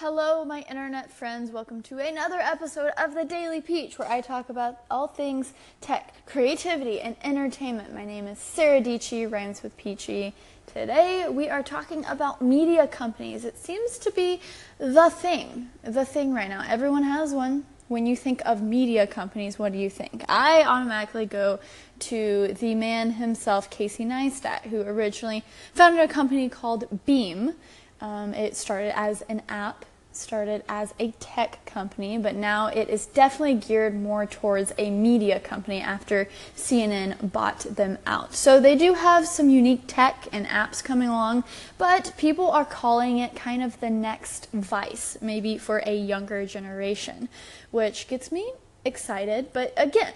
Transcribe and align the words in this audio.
Hello, 0.00 0.44
my 0.44 0.64
internet 0.70 1.10
friends. 1.10 1.50
Welcome 1.50 1.82
to 1.82 1.98
another 1.98 2.38
episode 2.38 2.92
of 2.96 3.14
the 3.14 3.24
Daily 3.24 3.60
Peach, 3.60 3.98
where 3.98 4.08
I 4.08 4.20
talk 4.20 4.48
about 4.48 4.76
all 4.88 5.08
things 5.08 5.52
tech, 5.80 6.24
creativity, 6.24 7.00
and 7.00 7.16
entertainment. 7.24 7.92
My 7.92 8.04
name 8.04 8.28
is 8.28 8.38
Sarah 8.38 8.80
Dietschy, 8.80 9.28
rhymes 9.28 9.64
with 9.64 9.76
Peachy. 9.76 10.34
Today, 10.68 11.26
we 11.28 11.48
are 11.48 11.64
talking 11.64 12.04
about 12.04 12.40
media 12.40 12.86
companies. 12.86 13.44
It 13.44 13.58
seems 13.58 13.98
to 13.98 14.12
be 14.12 14.40
the 14.78 15.10
thing, 15.10 15.70
the 15.82 16.04
thing 16.04 16.32
right 16.32 16.48
now. 16.48 16.62
Everyone 16.68 17.02
has 17.02 17.34
one. 17.34 17.64
When 17.88 18.06
you 18.06 18.14
think 18.14 18.40
of 18.44 18.62
media 18.62 19.04
companies, 19.04 19.58
what 19.58 19.72
do 19.72 19.78
you 19.78 19.90
think? 19.90 20.24
I 20.28 20.62
automatically 20.62 21.26
go 21.26 21.58
to 22.00 22.54
the 22.60 22.76
man 22.76 23.12
himself, 23.12 23.68
Casey 23.68 24.04
Neistat, 24.04 24.66
who 24.66 24.82
originally 24.82 25.42
founded 25.74 26.08
a 26.08 26.12
company 26.12 26.48
called 26.48 27.04
Beme. 27.04 27.54
Um, 28.00 28.34
it 28.34 28.56
started 28.56 28.96
as 28.98 29.22
an 29.22 29.42
app 29.48 29.84
started 30.18 30.62
as 30.68 30.92
a 30.98 31.12
tech 31.12 31.64
company, 31.64 32.18
but 32.18 32.34
now 32.34 32.66
it 32.66 32.88
is 32.88 33.06
definitely 33.06 33.54
geared 33.54 33.94
more 33.94 34.26
towards 34.26 34.72
a 34.76 34.90
media 34.90 35.38
company 35.40 35.80
after 35.80 36.28
CNN 36.56 37.32
bought 37.32 37.60
them 37.60 37.98
out. 38.06 38.34
So 38.34 38.60
they 38.60 38.74
do 38.74 38.94
have 38.94 39.26
some 39.26 39.48
unique 39.48 39.82
tech 39.86 40.26
and 40.32 40.46
apps 40.46 40.82
coming 40.82 41.08
along, 41.08 41.44
but 41.78 42.12
people 42.16 42.50
are 42.50 42.64
calling 42.64 43.18
it 43.18 43.34
kind 43.34 43.62
of 43.62 43.78
the 43.80 43.90
next 43.90 44.48
Vice, 44.52 45.16
maybe 45.20 45.56
for 45.56 45.82
a 45.86 45.96
younger 45.96 46.44
generation, 46.46 47.28
which 47.70 48.08
gets 48.08 48.32
me 48.32 48.52
excited. 48.84 49.52
But 49.52 49.72
again, 49.76 50.12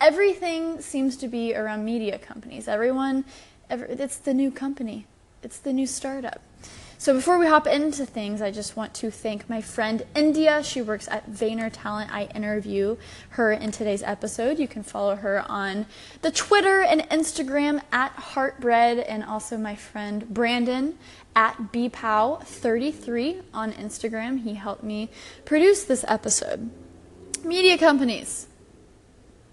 everything 0.00 0.80
seems 0.80 1.16
to 1.18 1.28
be 1.28 1.54
around 1.54 1.84
media 1.84 2.18
companies. 2.18 2.68
Everyone, 2.68 3.24
every, 3.70 3.88
it's 3.88 4.18
the 4.18 4.34
new 4.34 4.50
company, 4.50 5.06
it's 5.42 5.58
the 5.58 5.72
new 5.72 5.86
startup. 5.86 6.42
So 6.98 7.12
before 7.12 7.38
we 7.38 7.46
hop 7.46 7.66
into 7.66 8.06
things, 8.06 8.40
I 8.40 8.50
just 8.50 8.74
want 8.74 8.94
to 8.94 9.10
thank 9.10 9.50
my 9.50 9.60
friend 9.60 10.04
India. 10.14 10.62
She 10.62 10.80
works 10.80 11.06
at 11.08 11.30
Vayner 11.30 11.70
Talent. 11.70 12.10
I 12.12 12.24
interview 12.34 12.96
her 13.30 13.52
in 13.52 13.70
today's 13.70 14.02
episode. 14.02 14.58
You 14.58 14.66
can 14.66 14.82
follow 14.82 15.14
her 15.16 15.44
on 15.46 15.84
the 16.22 16.30
Twitter 16.30 16.80
and 16.80 17.02
Instagram 17.10 17.82
at 17.92 18.12
Heartbread, 18.12 18.98
and 18.98 19.22
also 19.22 19.58
my 19.58 19.76
friend 19.76 20.26
Brandon 20.30 20.98
at 21.34 21.56
bpow33 21.72 23.42
on 23.52 23.72
Instagram. 23.72 24.42
He 24.42 24.54
helped 24.54 24.82
me 24.82 25.10
produce 25.44 25.84
this 25.84 26.04
episode. 26.08 26.70
Media 27.44 27.76
companies 27.76 28.46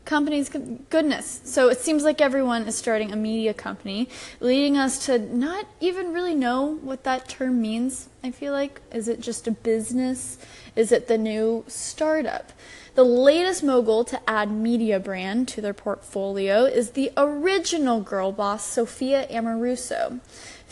companies 0.06 0.50
goodness. 0.90 1.42
So 1.46 1.70
it 1.70 1.80
seems 1.80 2.04
like 2.04 2.20
everyone 2.22 2.64
is 2.64 2.76
starting 2.76 3.12
a 3.12 3.16
media 3.16 3.54
company 3.54 4.10
leading 4.40 4.78
us 4.78 5.06
to 5.06 5.18
not 5.18 5.66
even 5.80 6.14
really 6.14 6.36
know 6.36 6.76
what 6.82 7.04
that 7.04 7.30
term 7.30 7.62
means 7.62 8.10
i 8.24 8.32
feel 8.32 8.54
like. 8.54 8.82
Is 8.92 9.08
it 9.08 9.20
just 9.20 9.48
a 9.48 9.52
business? 9.52 10.38
Is 10.76 10.92
it 10.92 11.08
the 11.08 11.18
new 11.18 11.66
startup? 11.68 12.54
The 12.96 13.04
latest 13.04 13.64
mogul 13.64 14.04
to 14.06 14.30
add 14.30 14.52
media 14.52 15.00
brand 15.00 15.48
to 15.50 15.62
their 15.62 15.74
portfolio 15.74 16.66
is 16.66 16.92
the 16.92 17.12
original 17.18 18.02
girl 18.02 18.32
boss 18.32 18.66
sophia 18.66 19.28
amoruso 19.30 20.20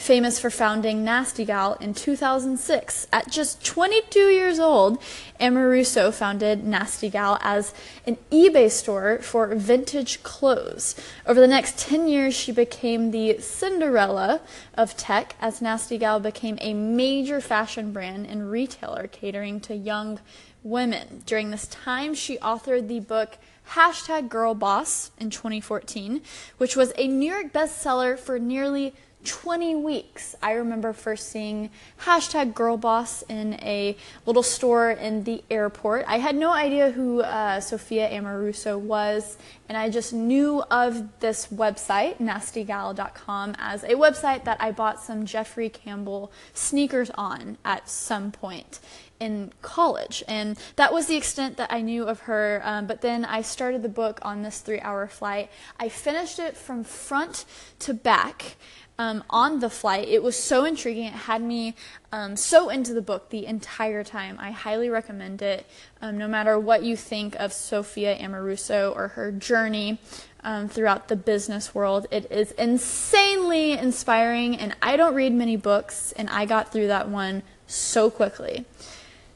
famous 0.02 0.40
for 0.40 0.50
founding 0.50 1.04
Nasty 1.04 1.46
Gal 1.46 1.76
in 1.80 1.94
2006. 1.94 3.08
At 3.14 3.30
just 3.30 3.64
22 3.64 4.20
years 4.20 4.60
old, 4.60 4.98
Emma 5.40 5.60
Amoruso 5.60 6.12
founded 6.12 6.64
Nasty 6.64 7.08
Gal 7.08 7.38
as 7.42 7.74
an 8.08 8.18
eBay 8.32 8.72
store 8.72 9.20
for 9.20 9.54
vintage 9.54 10.24
clothes. 10.24 10.96
Over 11.28 11.40
the 11.40 11.48
next 11.48 11.78
10 11.78 12.08
years, 12.08 12.34
she 12.34 12.52
became 12.52 13.12
the 13.12 13.38
Cinderella 13.40 14.42
of 14.74 14.98
tech 14.98 15.36
as 15.40 15.62
Nasty 15.62 16.00
Gal 16.00 16.20
became 16.20 16.58
a 16.62 16.74
major 16.74 17.40
fashion 17.40 17.94
brand 17.94 18.26
and 18.26 18.50
retailer 18.50 19.06
catering 19.08 19.60
to 19.62 19.76
young 19.76 20.20
women. 20.64 21.22
During 21.28 21.52
this 21.52 21.68
time, 21.68 22.16
she 22.16 22.38
authored 22.40 22.88
the 22.88 23.00
book 23.02 23.38
Hashtag 23.70 24.30
Girl 24.30 24.56
Boss 24.56 25.12
in 25.20 25.30
2014, 25.30 26.22
which 26.58 26.76
was 26.76 26.92
a 26.98 27.08
New 27.08 27.32
York 27.32 27.54
bestseller 27.54 28.18
for 28.18 28.40
nearly 28.40 28.94
20 29.24 29.76
weeks. 29.76 30.36
I 30.42 30.54
remember 30.54 30.94
first 30.94 31.30
seeing 31.30 31.70
hashtag 32.02 32.54
girl 32.54 32.78
boss 32.78 33.24
in 33.24 33.56
a 33.56 33.96
little 34.26 34.44
store 34.44 34.92
in 34.92 35.24
the 35.24 35.44
airport. 35.50 36.06
I 36.08 36.18
had 36.18 36.36
no 36.36 36.52
idea 36.52 36.92
who 36.92 37.22
uh, 37.22 37.60
Sophia 37.60 38.10
Amoruso 38.10 38.80
was, 38.80 39.38
and 39.70 39.78
I 39.78 39.90
just 39.90 40.14
knew 40.14 40.64
of 40.72 41.20
this 41.20 41.48
website, 41.48 42.18
nastygal.com, 42.18 43.56
as 43.60 43.84
a 43.84 43.94
website 43.94 44.44
that 44.46 44.58
I 44.60 44.72
bought 44.72 45.02
some 45.02 45.26
Jeffrey 45.26 45.70
Campbell 45.70 46.32
sneakers 46.54 47.12
on 47.12 47.58
at 47.64 47.90
some 47.90 48.32
point 48.32 48.80
in 49.22 49.54
college. 49.62 50.24
And 50.28 50.58
that 50.76 50.92
was 50.92 51.06
the 51.06 51.16
extent 51.16 51.56
that 51.58 51.72
I 51.72 51.82
knew 51.82 52.04
of 52.06 52.22
her. 52.22 52.62
Um, 52.66 52.88
but 52.88 53.02
then 53.02 53.24
I 53.24 53.44
started 53.44 53.84
the 53.84 53.90
book 53.90 54.20
on 54.24 54.42
this 54.42 54.60
three 54.60 54.82
hour 54.82 55.08
flight. 55.08 55.50
I 55.80 55.88
finished 55.88 56.40
it 56.40 56.58
from 56.58 56.84
front 56.84 57.46
to 57.80 57.94
back 57.94 58.58
um, 58.98 59.24
on 59.30 59.60
the 59.60 59.70
flight. 59.70 60.08
It 60.08 60.22
was 60.22 60.38
so 60.38 60.66
intriguing. 60.66 61.06
It 61.06 61.14
had 61.14 61.42
me 61.42 61.76
um, 62.12 62.36
so 62.36 62.70
into 62.70 62.94
the 62.94 63.02
book 63.02 63.30
the 63.30 63.46
entire 63.46 64.04
time. 64.04 64.38
I 64.40 64.52
highly 64.52 64.90
recommend 64.90 65.42
it. 65.42 65.66
Um, 66.02 66.18
no 66.18 66.28
matter 66.28 66.60
what 66.60 66.84
you 66.84 66.96
think 66.96 67.36
of 67.40 67.54
Sophia 67.54 68.18
Amoruso 68.18 68.96
or 68.96 69.10
her 69.10 69.32
journey 69.32 70.00
um, 70.44 70.68
throughout 70.68 71.08
the 71.08 71.16
business 71.16 71.74
world, 71.74 72.08
it 72.12 72.32
is 72.32 72.52
insanely 72.52 73.72
inspiring. 73.74 74.56
And 74.56 74.76
I 74.82 74.98
don't 74.98 75.16
read 75.16 75.34
many 75.34 75.58
books, 75.58 76.12
and 76.12 76.30
I 76.30 76.46
got 76.46 76.72
through 76.72 76.88
that 76.88 77.10
one 77.10 77.44
so 77.66 78.10
quickly. 78.10 78.66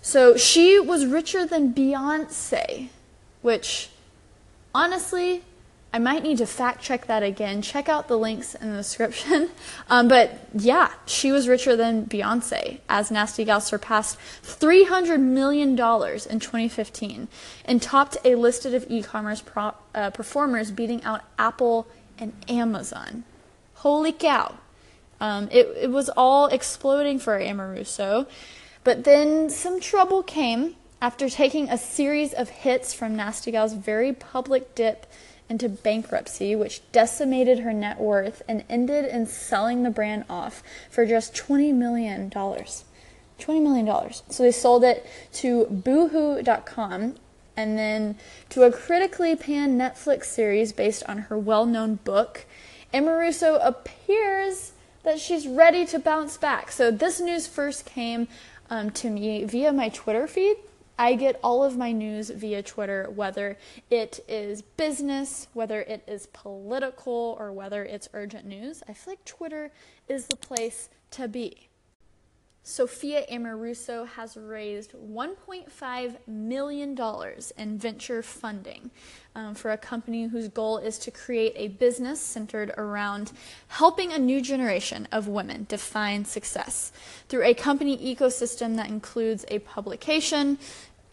So 0.05 0.37
she 0.37 0.79
was 0.79 1.07
richer 1.07 1.47
than 1.47 1.73
Beyonce, 1.73 2.89
which 3.41 3.89
honestly 4.71 5.41
I 5.91 5.97
might 5.97 6.21
need 6.21 6.37
to 6.37 6.45
fact 6.45 6.83
check 6.83 7.07
that 7.07 7.23
again. 7.23 7.63
Check 7.63 7.89
out 7.89 8.07
the 8.07 8.15
links 8.15 8.53
in 8.53 8.69
the 8.69 8.77
description. 8.77 9.49
Um, 9.89 10.07
but 10.07 10.47
yeah, 10.53 10.91
she 11.07 11.31
was 11.31 11.47
richer 11.47 11.75
than 11.75 12.05
Beyonce 12.05 12.81
as 12.87 13.09
Nasty 13.09 13.45
Gal 13.45 13.61
surpassed 13.61 14.19
$300 14.43 15.19
million 15.19 15.69
in 15.71 15.75
2015 15.75 17.27
and 17.65 17.81
topped 17.81 18.17
a 18.23 18.35
list 18.35 18.65
of 18.65 18.85
e 18.89 19.01
commerce 19.01 19.41
pro- 19.41 19.73
uh, 19.95 20.11
performers, 20.11 20.69
beating 20.69 21.03
out 21.03 21.21
Apple 21.39 21.87
and 22.19 22.33
Amazon. 22.47 23.23
Holy 23.75 24.11
cow. 24.11 24.55
Um, 25.19 25.49
it, 25.51 25.67
it 25.81 25.91
was 25.91 26.09
all 26.09 26.47
exploding 26.47 27.17
for 27.17 27.39
Amoruso. 27.39 28.27
But 28.85 29.03
then 29.03 29.49
some 29.49 29.81
trouble 29.81 30.23
came 30.23 30.75
after 31.01 31.27
taking 31.27 31.69
a 31.69 31.77
series 31.77 32.33
of 32.33 32.49
hits 32.49 32.93
from 32.93 33.15
Nasty 33.15 33.51
Gal's 33.51 33.73
very 33.73 34.13
public 34.13 34.75
dip 34.75 35.07
into 35.49 35.67
bankruptcy, 35.67 36.55
which 36.55 36.81
decimated 36.91 37.59
her 37.59 37.73
net 37.73 37.99
worth 37.99 38.43
and 38.47 38.63
ended 38.69 39.05
in 39.05 39.25
selling 39.25 39.81
the 39.81 39.89
brand 39.89 40.23
off 40.29 40.61
for 40.91 41.03
just 41.03 41.33
$20 41.33 41.73
million. 41.73 42.29
$20 42.29 42.77
million. 43.39 44.13
So 44.29 44.43
they 44.43 44.51
sold 44.51 44.83
it 44.83 45.05
to 45.33 45.65
boohoo.com 45.65 47.15
and 47.57 47.77
then 47.77 48.17
to 48.49 48.63
a 48.63 48.71
critically 48.71 49.35
panned 49.35 49.81
Netflix 49.81 50.25
series 50.25 50.71
based 50.71 51.03
on 51.07 51.17
her 51.17 51.37
well 51.39 51.65
known 51.65 51.95
book. 51.95 52.45
Amoruso 52.93 53.59
appears 53.65 54.73
that 55.05 55.19
she's 55.19 55.47
ready 55.47 55.85
to 55.85 55.99
bounce 55.99 56.37
back. 56.37 56.71
So 56.71 56.91
this 56.91 57.19
news 57.19 57.47
first 57.47 57.85
came 57.85 58.27
um, 58.69 58.89
to 58.91 59.09
me 59.09 59.43
via 59.45 59.71
my 59.71 59.89
Twitter 59.89 60.27
feed 60.27 60.57
I 60.97 61.15
get 61.15 61.39
all 61.43 61.63
of 61.63 61.77
my 61.77 61.91
news 61.91 62.29
via 62.29 62.63
Twitter, 62.63 63.09
whether 63.13 63.57
it 63.89 64.23
is 64.29 64.61
business, 64.61 65.47
whether 65.53 65.81
it 65.81 66.03
is 66.07 66.27
political, 66.27 67.35
or 67.37 67.51
whether 67.51 67.83
it's 67.83 68.07
urgent 68.13 68.45
news. 68.45 68.81
I 68.87 68.93
feel 68.93 69.13
like 69.13 69.25
Twitter 69.25 69.71
is 70.07 70.27
the 70.27 70.37
place 70.37 70.89
to 71.11 71.27
be. 71.27 71.64
Sophia 72.67 73.23
Amoruso 73.31 74.07
has 74.07 74.35
raised 74.35 74.93
$1.5 74.93 76.15
million 76.25 76.97
in 77.59 77.77
venture 77.77 78.23
funding 78.23 78.89
um, 79.35 79.53
for 79.53 79.71
a 79.71 79.77
company 79.77 80.25
whose 80.25 80.47
goal 80.47 80.79
is 80.79 80.97
to 80.97 81.11
create 81.11 81.53
a 81.55 81.67
business 81.67 82.19
centered 82.19 82.71
around 82.75 83.31
helping 83.67 84.11
a 84.11 84.17
new 84.17 84.41
generation 84.41 85.07
of 85.11 85.27
women 85.27 85.67
define 85.69 86.25
success 86.25 86.91
through 87.29 87.43
a 87.43 87.53
company 87.53 88.15
ecosystem 88.15 88.77
that 88.77 88.89
includes 88.89 89.45
a 89.49 89.59
publication, 89.59 90.57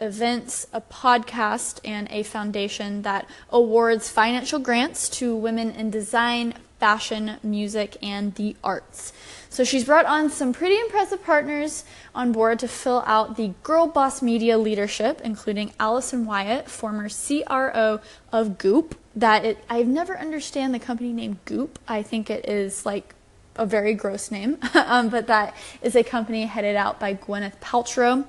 events, 0.00 0.66
a 0.72 0.81
podcast, 0.81 1.81
and 1.84 2.08
a 2.10 2.22
foundation 2.22 3.02
that 3.02 3.28
awards 3.50 4.08
financial 4.08 4.58
grants 4.58 5.06
to 5.10 5.37
women 5.37 5.70
in 5.72 5.90
design, 5.90 6.54
fashion, 6.82 7.37
music, 7.44 7.96
and 8.02 8.34
the 8.34 8.56
arts. 8.64 9.12
So 9.49 9.62
she's 9.62 9.84
brought 9.84 10.05
on 10.05 10.31
some 10.31 10.52
pretty 10.52 10.81
impressive 10.81 11.23
partners 11.23 11.84
on 12.12 12.32
board 12.32 12.58
to 12.58 12.67
fill 12.67 13.05
out 13.06 13.37
the 13.37 13.55
Girl 13.62 13.87
Boss 13.87 14.20
Media 14.20 14.58
leadership, 14.58 15.20
including 15.23 15.73
Allison 15.79 16.26
Wyatt, 16.26 16.69
former 16.69 17.08
CRO 17.08 18.00
of 18.32 18.58
Goop. 18.58 18.96
That 19.14 19.44
it, 19.44 19.64
I've 19.70 19.87
never 19.87 20.19
understand 20.19 20.75
the 20.75 20.81
company 20.81 21.12
name 21.12 21.38
Goop. 21.44 21.79
I 21.87 22.02
think 22.02 22.29
it 22.31 22.49
is 22.49 22.85
like 22.85 23.14
a 23.55 23.64
very 23.64 23.94
gross 23.94 24.32
name, 24.32 24.58
um, 24.75 25.08
but 25.08 25.28
that 25.28 25.56
is 25.82 25.94
a 25.94 26.02
company 26.02 26.46
headed 26.46 26.75
out 26.75 26.99
by 26.99 27.14
Gwyneth 27.14 27.61
Paltrow. 27.61 28.26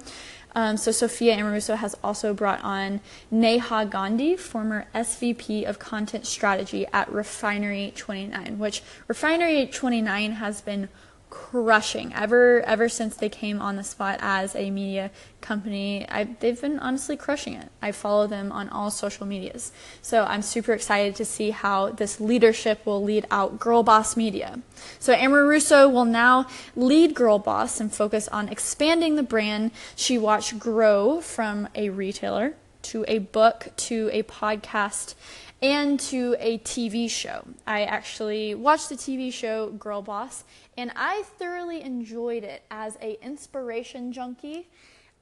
Um, 0.56 0.78
so 0.78 0.92
Sophia 0.92 1.36
Amoruso 1.36 1.78
has 1.78 1.96
also 2.04 2.34
brought 2.34 2.64
on 2.64 3.02
Neha 3.32 3.86
Gandhi, 3.86 4.36
former 4.36 4.86
SVP 4.94 5.68
of 5.68 5.80
Content 5.80 6.28
Strategy 6.28 6.86
at 6.94 7.12
Refinery 7.12 7.92
29, 7.96 8.60
which 8.60 8.84
Refinery 9.08 9.66
29 9.68 10.34
has 10.34 10.62
been 10.62 10.90
crushing. 11.34 12.14
Ever 12.14 12.62
ever 12.62 12.88
since 12.88 13.16
they 13.16 13.28
came 13.28 13.60
on 13.60 13.76
the 13.76 13.84
spot 13.84 14.20
as 14.22 14.56
a 14.56 14.70
media 14.70 15.10
company 15.42 16.06
I, 16.08 16.26
they've 16.26 16.62
been 16.62 16.78
honestly 16.78 17.18
crushing 17.18 17.56
it. 17.56 17.70
I 17.82 17.92
follow 17.92 18.28
them 18.28 18.52
on 18.52 18.70
all 18.70 18.92
social 18.92 19.26
medias. 19.26 19.72
So 20.04 20.26
i'm 20.26 20.44
super 20.44 20.74
excited 20.74 21.16
to 21.16 21.26
see 21.26 21.50
how 21.50 21.90
this 21.90 22.22
leadership 22.22 22.86
will 22.86 23.04
lead 23.04 23.26
out 23.32 23.60
girl 23.60 23.82
boss 23.82 24.16
media. 24.16 24.60
So 25.00 25.16
Amoruso 25.16 25.92
will 25.92 26.06
now 26.06 26.46
lead 26.76 27.16
girl 27.16 27.40
boss 27.40 27.80
and 27.80 27.92
focus 27.92 28.28
on 28.28 28.48
expanding 28.48 29.16
the 29.16 29.24
brand. 29.24 29.72
She 29.96 30.20
watched 30.20 30.60
grow 30.60 31.20
from 31.20 31.68
a 31.74 31.90
retailer 31.90 32.54
to 32.84 33.06
a 33.08 33.18
book 33.18 33.70
to 33.78 34.08
a 34.14 34.22
podcast 34.22 35.16
and 35.64 35.98
to 35.98 36.36
a 36.40 36.58
TV 36.60 37.10
show. 37.10 37.46
I 37.66 37.84
actually 37.84 38.54
watched 38.54 38.90
the 38.90 38.96
TV 38.96 39.32
show 39.32 39.70
Girl 39.70 40.02
Boss 40.02 40.44
and 40.78 40.92
I 40.96 41.24
thoroughly 41.38 41.82
enjoyed 41.82 42.44
it 42.44 42.64
as 42.72 42.98
a 43.02 43.24
inspiration 43.24 44.12
junkie. 44.12 44.70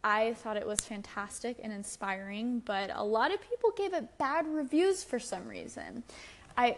I 0.03 0.33
thought 0.33 0.57
it 0.57 0.65
was 0.65 0.80
fantastic 0.80 1.57
and 1.62 1.71
inspiring, 1.71 2.59
but 2.65 2.89
a 2.94 3.03
lot 3.03 3.31
of 3.31 3.39
people 3.42 3.71
gave 3.71 3.94
it 3.94 4.18
bad 4.18 4.48
reviews 4.48 5.03
for 5.03 5.19
some 5.19 5.48
reason. 5.48 6.03
I 6.57 6.77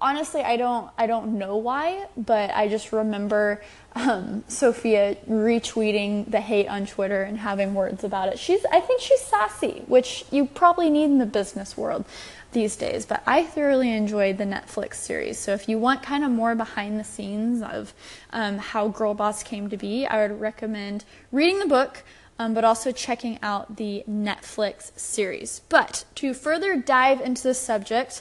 honestly 0.00 0.42
I 0.42 0.56
don't 0.56 0.90
I 0.98 1.06
don't 1.06 1.38
know 1.38 1.56
why, 1.56 2.06
but 2.16 2.50
I 2.50 2.68
just 2.68 2.92
remember 2.92 3.62
um, 3.94 4.44
Sophia 4.48 5.16
retweeting 5.28 6.30
the 6.30 6.40
hate 6.40 6.68
on 6.68 6.86
Twitter 6.86 7.22
and 7.22 7.38
having 7.38 7.74
words 7.74 8.04
about 8.04 8.28
it. 8.28 8.38
She's 8.38 8.64
I 8.66 8.80
think 8.80 9.00
she's 9.00 9.20
sassy, 9.20 9.82
which 9.86 10.24
you 10.30 10.46
probably 10.46 10.90
need 10.90 11.04
in 11.04 11.18
the 11.18 11.26
business 11.26 11.76
world 11.76 12.04
these 12.52 12.76
days, 12.76 13.04
but 13.04 13.22
I 13.26 13.42
thoroughly 13.44 13.92
enjoyed 13.92 14.38
the 14.38 14.44
Netflix 14.44 14.94
series. 14.94 15.38
So 15.38 15.52
if 15.52 15.68
you 15.68 15.78
want 15.78 16.02
kind 16.02 16.24
of 16.24 16.30
more 16.30 16.54
behind 16.54 16.98
the 16.98 17.04
scenes 17.04 17.60
of 17.60 17.92
um, 18.30 18.58
how 18.58 18.88
Girl 18.88 19.14
Boss 19.14 19.42
came 19.42 19.68
to 19.68 19.76
be, 19.76 20.06
I 20.06 20.26
would 20.26 20.40
recommend 20.40 21.04
reading 21.32 21.58
the 21.58 21.66
book. 21.66 22.02
Um, 22.38 22.52
but 22.52 22.64
also 22.64 22.92
checking 22.92 23.38
out 23.42 23.76
the 23.76 24.04
Netflix 24.06 24.90
series. 24.98 25.62
But 25.70 26.04
to 26.16 26.34
further 26.34 26.76
dive 26.76 27.22
into 27.22 27.42
the 27.42 27.54
subject, 27.54 28.20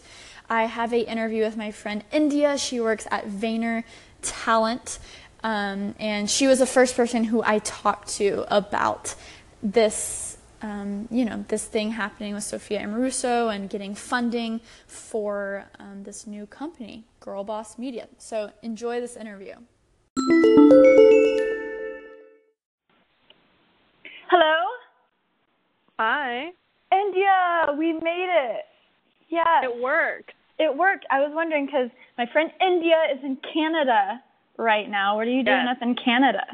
I 0.50 0.66
have 0.66 0.94
a 0.94 1.10
interview 1.10 1.44
with 1.44 1.58
my 1.58 1.72
friend 1.72 2.04
India. 2.12 2.58
She 2.58 2.80
works 2.80 3.08
at 3.12 3.28
Vayner 3.28 3.84
Talent, 4.22 5.00
um, 5.44 5.96
and 6.00 6.30
she 6.30 6.48
was 6.48 6.60
the 6.60 6.66
first 6.66 6.96
person 6.96 7.24
who 7.26 7.44
I 7.46 7.60
talked 7.60 8.10
to 8.18 8.46
about 8.56 9.16
this 9.62 10.38
um, 10.62 11.08
you 11.12 11.26
know, 11.26 11.46
this 11.48 11.66
thing 11.66 11.92
happening 11.92 12.34
with 12.34 12.44
Sophia 12.44 12.82
Amoruso 12.82 13.54
and 13.54 13.70
getting 13.70 13.94
funding 13.94 14.62
for 14.88 15.66
um, 15.80 16.04
this 16.04 16.26
new 16.26 16.48
company, 16.48 17.04
Girl 17.20 17.44
Boss 17.44 17.78
Media. 17.78 18.08
So 18.18 18.52
enjoy 18.64 19.00
this 19.00 19.16
interview. 19.16 19.54
Hello? 24.28 24.56
Hi. 26.00 26.52
India, 26.92 27.68
we 27.78 27.94
made 27.94 28.30
it. 28.32 28.66
Yeah. 29.30 29.64
It 29.64 29.82
worked. 29.82 30.32
It 30.58 30.76
worked. 30.76 31.06
I 31.12 31.20
was 31.20 31.32
wondering 31.34 31.66
because 31.66 31.90
my 32.18 32.26
friend 32.32 32.50
India 32.62 32.96
is 33.14 33.20
in 33.24 33.38
Canada 33.54 34.22
right 34.58 34.90
now. 34.90 35.18
What 35.18 35.28
are 35.28 35.32
you 35.32 35.44
doing 35.44 35.66
yes. 35.66 35.76
up 35.76 35.82
in 35.82 35.96
Canada? 35.96 36.46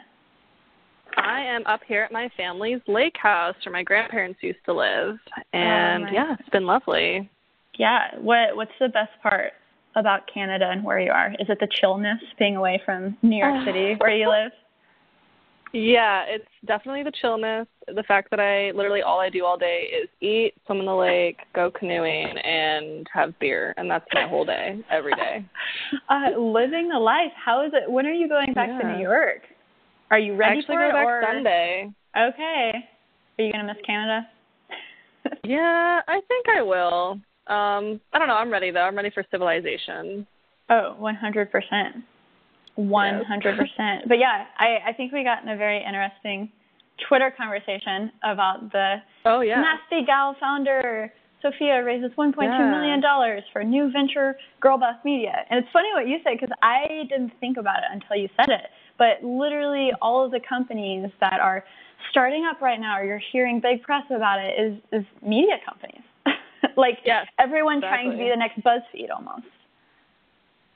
I 1.17 1.41
am 1.41 1.65
up 1.67 1.81
here 1.87 2.03
at 2.03 2.11
my 2.11 2.29
family's 2.37 2.81
lake 2.87 3.15
house 3.21 3.55
where 3.65 3.73
my 3.73 3.83
grandparents 3.83 4.39
used 4.41 4.63
to 4.65 4.73
live, 4.73 5.17
and 5.53 6.05
oh, 6.05 6.11
yeah, 6.11 6.35
it's 6.39 6.49
been 6.49 6.65
lovely. 6.65 7.29
Yeah, 7.77 8.15
what 8.19 8.55
what's 8.55 8.71
the 8.79 8.87
best 8.87 9.11
part 9.21 9.51
about 9.95 10.21
Canada 10.33 10.69
and 10.71 10.83
where 10.83 10.99
you 10.99 11.11
are? 11.11 11.33
Is 11.39 11.47
it 11.49 11.59
the 11.59 11.67
chillness 11.67 12.19
being 12.39 12.55
away 12.55 12.81
from 12.85 13.17
New 13.21 13.37
York 13.37 13.65
City 13.65 13.95
where 13.99 14.15
you 14.15 14.29
live? 14.29 14.51
Yeah, 15.73 16.23
it's 16.27 16.47
definitely 16.65 17.03
the 17.03 17.13
chillness. 17.21 17.67
The 17.87 18.03
fact 18.03 18.29
that 18.31 18.39
I 18.39 18.71
literally 18.71 19.01
all 19.01 19.19
I 19.21 19.29
do 19.29 19.45
all 19.45 19.57
day 19.57 19.87
is 20.03 20.09
eat, 20.19 20.53
swim 20.65 20.79
in 20.79 20.85
the 20.85 20.93
lake, 20.93 21.37
go 21.55 21.71
canoeing, 21.71 22.37
and 22.37 23.07
have 23.13 23.37
beer, 23.39 23.73
and 23.77 23.89
that's 23.89 24.05
my 24.13 24.27
whole 24.27 24.43
day 24.43 24.83
every 24.91 25.13
day. 25.13 25.45
uh, 26.09 26.37
living 26.37 26.89
the 26.89 26.99
life. 26.99 27.31
How 27.35 27.65
is 27.65 27.71
it? 27.73 27.89
When 27.89 28.05
are 28.05 28.13
you 28.13 28.27
going 28.27 28.53
back 28.53 28.69
yeah. 28.69 28.79
to 28.79 28.97
New 28.97 29.01
York? 29.01 29.41
Are 30.09 30.19
you 30.19 30.35
ready 30.35 30.57
I 30.57 30.59
actually 30.59 30.75
for 30.75 30.87
go 30.87 30.93
back 30.93 31.05
or... 31.07 31.23
Sunday. 31.25 31.91
Okay. 32.17 32.71
Are 33.39 33.43
you 33.43 33.51
gonna 33.51 33.63
miss 33.63 33.81
Canada? 33.85 34.27
yeah, 35.45 36.01
I 36.05 36.19
think 36.27 36.45
I 36.49 36.61
will. 36.61 37.11
Um, 37.47 38.01
I 38.13 38.19
don't 38.19 38.27
know. 38.27 38.35
I'm 38.35 38.51
ready 38.51 38.71
though. 38.71 38.81
I'm 38.81 38.95
ready 38.95 39.09
for 39.09 39.25
civilization. 39.31 40.27
Oh, 40.69 40.95
100%. 40.99 42.03
100%. 42.77 44.07
But 44.07 44.17
yeah, 44.19 44.45
I, 44.57 44.89
I 44.89 44.93
think 44.93 45.11
we 45.11 45.23
got 45.23 45.43
in 45.43 45.49
a 45.49 45.57
very 45.57 45.83
interesting 45.83 46.51
Twitter 47.07 47.33
conversation 47.35 48.11
about 48.23 48.71
the 48.71 48.97
oh 49.25 49.41
yeah 49.41 49.59
nasty 49.59 50.05
gal 50.05 50.35
founder 50.39 51.11
Sophia 51.41 51.83
raises 51.83 52.11
1.2 52.15 52.35
yeah. 52.37 52.69
million 52.69 53.01
dollars 53.01 53.41
for 53.51 53.63
new 53.63 53.91
venture 53.91 54.35
Girl 54.59 54.77
Boss 54.77 54.97
Media. 55.03 55.43
And 55.49 55.57
it's 55.57 55.67
funny 55.73 55.87
what 55.95 56.07
you 56.07 56.19
said 56.23 56.33
because 56.39 56.55
I 56.61 57.07
didn't 57.09 57.31
think 57.39 57.57
about 57.57 57.79
it 57.79 57.89
until 57.91 58.21
you 58.21 58.29
said 58.37 58.49
it 58.49 58.69
but 59.01 59.25
literally 59.25 59.89
all 59.99 60.23
of 60.23 60.29
the 60.29 60.39
companies 60.47 61.09
that 61.19 61.39
are 61.41 61.65
starting 62.11 62.45
up 62.45 62.61
right 62.61 62.79
now 62.79 62.99
or 62.99 63.03
you're 63.03 63.21
hearing 63.31 63.59
big 63.59 63.81
press 63.81 64.03
about 64.15 64.37
it 64.39 64.53
is 64.61 64.77
is 64.91 65.05
media 65.23 65.57
companies 65.67 66.05
like 66.77 66.99
yes, 67.03 67.25
everyone 67.39 67.77
exactly. 67.77 67.97
trying 67.97 68.11
to 68.11 68.17
be 68.23 68.29
the 68.29 68.37
next 68.37 68.61
buzzfeed 68.61 69.09
almost 69.09 69.47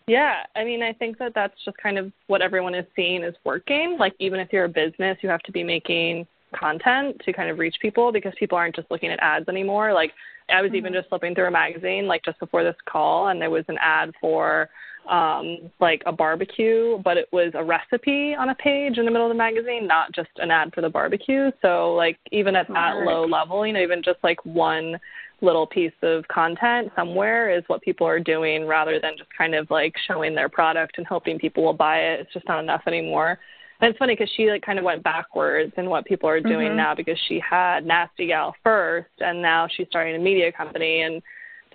yeah 0.07 0.43
i 0.55 0.63
mean 0.63 0.83
i 0.83 0.93
think 0.93 1.17
that 1.17 1.33
that's 1.33 1.55
just 1.63 1.77
kind 1.77 1.97
of 1.97 2.11
what 2.27 2.41
everyone 2.41 2.75
is 2.75 2.85
seeing 2.95 3.23
is 3.23 3.35
working. 3.43 3.97
Like 3.99 4.13
even 4.19 4.39
if 4.39 4.51
you're 4.51 4.65
a 4.65 4.69
business 4.69 5.17
you 5.21 5.29
have 5.29 5.41
to 5.41 5.51
be 5.51 5.63
making 5.63 6.27
content 6.57 7.19
to 7.25 7.33
kind 7.33 7.49
of 7.49 7.59
reach 7.59 7.75
people 7.81 8.11
because 8.11 8.33
people 8.39 8.57
aren't 8.57 8.75
just 8.75 8.89
looking 8.89 9.11
at 9.11 9.19
ads 9.21 9.47
anymore 9.49 9.93
like 9.93 10.11
i 10.49 10.61
was 10.61 10.69
mm-hmm. 10.69 10.77
even 10.77 10.93
just 10.93 11.09
flipping 11.09 11.35
through 11.35 11.47
a 11.47 11.51
magazine 11.51 12.07
like 12.07 12.23
just 12.23 12.39
before 12.39 12.63
this 12.63 12.75
call 12.85 13.27
and 13.27 13.41
there 13.41 13.49
was 13.49 13.65
an 13.67 13.77
ad 13.81 14.11
for 14.19 14.69
um, 15.09 15.71
like 15.79 16.01
a 16.05 16.11
barbecue, 16.11 16.97
but 17.03 17.17
it 17.17 17.27
was 17.31 17.51
a 17.53 17.63
recipe 17.63 18.33
on 18.33 18.49
a 18.49 18.55
page 18.55 18.97
in 18.97 19.05
the 19.05 19.11
middle 19.11 19.27
of 19.27 19.31
the 19.31 19.37
magazine, 19.37 19.87
not 19.87 20.11
just 20.13 20.29
an 20.37 20.51
ad 20.51 20.73
for 20.73 20.81
the 20.81 20.89
barbecue. 20.89 21.51
So 21.61 21.93
like 21.93 22.17
even 22.31 22.55
at 22.55 22.67
that 22.69 22.97
low 23.05 23.25
level, 23.25 23.65
you 23.65 23.73
know, 23.73 23.81
even 23.81 24.01
just 24.03 24.19
like 24.23 24.43
one 24.45 24.99
little 25.41 25.67
piece 25.67 25.93
of 26.01 26.27
content 26.27 26.91
somewhere 26.95 27.55
is 27.55 27.63
what 27.67 27.81
people 27.81 28.07
are 28.07 28.19
doing 28.19 28.65
rather 28.65 28.99
than 28.99 29.17
just 29.17 29.29
kind 29.37 29.53
of 29.53 29.69
like 29.69 29.93
showing 30.07 30.33
their 30.33 30.49
product 30.49 30.97
and 30.97 31.05
hoping 31.05 31.37
people 31.37 31.63
will 31.63 31.73
buy 31.73 31.99
it. 31.99 32.21
It's 32.21 32.33
just 32.33 32.47
not 32.47 32.63
enough 32.63 32.83
anymore. 32.87 33.37
And 33.81 33.89
it's 33.89 33.99
funny 33.99 34.13
because 34.13 34.31
she 34.35 34.49
like 34.49 34.61
kind 34.61 34.79
of 34.79 34.85
went 34.85 35.03
backwards 35.03 35.73
in 35.77 35.89
what 35.89 36.05
people 36.05 36.29
are 36.29 36.39
doing 36.39 36.69
mm-hmm. 36.69 36.77
now 36.77 36.95
because 36.95 37.19
she 37.27 37.41
had 37.47 37.85
Nasty 37.85 38.27
Gal 38.27 38.55
first 38.63 39.11
and 39.19 39.41
now 39.41 39.67
she's 39.69 39.87
starting 39.89 40.15
a 40.15 40.19
media 40.19 40.51
company 40.51 41.01
and 41.01 41.21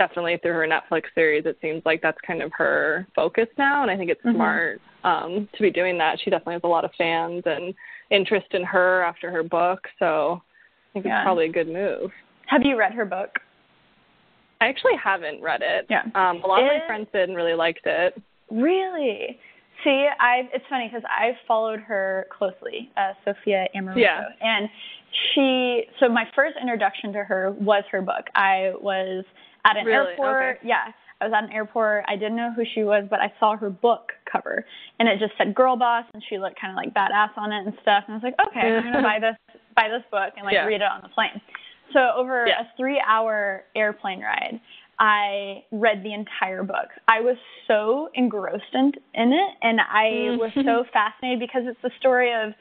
definitely 0.00 0.38
through 0.38 0.52
her 0.52 0.66
Netflix 0.66 1.02
series, 1.14 1.44
it 1.44 1.58
seems 1.60 1.82
like 1.84 2.00
that's 2.00 2.16
kind 2.26 2.40
of 2.40 2.50
her 2.56 3.06
focus 3.14 3.48
now, 3.58 3.82
and 3.82 3.90
I 3.90 3.96
think 3.98 4.10
it's 4.10 4.20
mm-hmm. 4.22 4.36
smart 4.36 4.80
um, 5.04 5.46
to 5.54 5.62
be 5.62 5.70
doing 5.70 5.98
that. 5.98 6.18
She 6.24 6.30
definitely 6.30 6.54
has 6.54 6.62
a 6.64 6.68
lot 6.68 6.86
of 6.86 6.90
fans 6.96 7.42
and 7.44 7.74
interest 8.10 8.46
in 8.52 8.64
her 8.64 9.02
after 9.02 9.30
her 9.30 9.42
book, 9.42 9.80
so 9.98 10.40
I 10.42 10.92
think 10.94 11.04
yeah. 11.04 11.20
it's 11.20 11.26
probably 11.26 11.46
a 11.46 11.52
good 11.52 11.68
move. 11.68 12.10
Have 12.46 12.62
you 12.64 12.78
read 12.78 12.94
her 12.94 13.04
book? 13.04 13.28
I 14.62 14.68
actually 14.68 14.96
haven't 15.02 15.42
read 15.42 15.60
it. 15.62 15.86
Yeah. 15.90 16.02
Um, 16.14 16.42
a 16.42 16.46
lot 16.46 16.62
it, 16.62 16.66
of 16.66 16.68
my 16.68 16.86
friends 16.86 17.06
did 17.12 17.28
and 17.28 17.36
really 17.36 17.54
liked 17.54 17.84
it. 17.84 18.20
Really? 18.50 19.38
See, 19.84 20.06
I 20.18 20.48
it's 20.52 20.64
funny 20.68 20.88
because 20.88 21.04
I 21.08 21.32
followed 21.48 21.80
her 21.80 22.26
closely, 22.36 22.90
uh, 22.96 23.12
Sophia 23.24 23.66
Amoruso, 23.74 23.96
yeah. 23.96 24.24
and 24.40 24.68
she. 25.34 25.84
So 25.98 26.08
my 26.08 26.24
first 26.34 26.56
introduction 26.60 27.12
to 27.14 27.24
her 27.24 27.52
was 27.58 27.84
her 27.90 28.02
book. 28.02 28.26
I 28.34 28.72
was 28.80 29.24
at 29.64 29.76
an 29.76 29.86
really? 29.86 30.10
airport. 30.10 30.58
Okay. 30.58 30.68
Yeah, 30.68 30.92
I 31.20 31.24
was 31.24 31.32
at 31.36 31.44
an 31.44 31.52
airport. 31.52 32.04
I 32.08 32.16
didn't 32.16 32.36
know 32.36 32.52
who 32.54 32.64
she 32.74 32.84
was, 32.84 33.04
but 33.08 33.20
I 33.20 33.32
saw 33.40 33.56
her 33.56 33.70
book 33.70 34.12
cover, 34.30 34.64
and 34.98 35.08
it 35.08 35.18
just 35.18 35.32
said 35.38 35.54
"Girl 35.54 35.76
Boss," 35.76 36.04
and 36.12 36.22
she 36.28 36.38
looked 36.38 36.60
kind 36.60 36.72
of 36.72 36.76
like 36.76 36.92
badass 36.92 37.36
on 37.36 37.52
it 37.52 37.66
and 37.66 37.74
stuff. 37.82 38.04
And 38.06 38.14
I 38.14 38.16
was 38.16 38.22
like, 38.22 38.48
okay, 38.48 38.76
I'm 38.76 38.84
gonna 38.84 39.02
buy 39.06 39.18
this 39.18 39.36
buy 39.74 39.88
this 39.88 40.04
book 40.10 40.34
and 40.36 40.44
like 40.44 40.54
yeah. 40.54 40.66
read 40.66 40.82
it 40.82 40.90
on 40.90 41.00
the 41.02 41.08
plane. 41.08 41.40
So 41.92 42.00
over 42.16 42.46
yeah. 42.46 42.62
a 42.62 42.76
three-hour 42.76 43.64
airplane 43.74 44.20
ride, 44.20 44.60
I 45.00 45.64
read 45.72 46.02
the 46.04 46.12
entire 46.12 46.62
book. 46.62 46.88
I 47.08 47.20
was 47.20 47.36
so 47.66 48.10
engrossed 48.14 48.74
in, 48.74 48.92
in 49.14 49.32
it, 49.32 49.56
and 49.62 49.80
I 49.80 50.36
was 50.36 50.50
so 50.54 50.60
mm-hmm. 50.60 50.90
fascinated 50.92 51.40
because 51.40 51.62
it's 51.66 51.80
the 51.82 51.90
story 51.98 52.32
of 52.34 52.52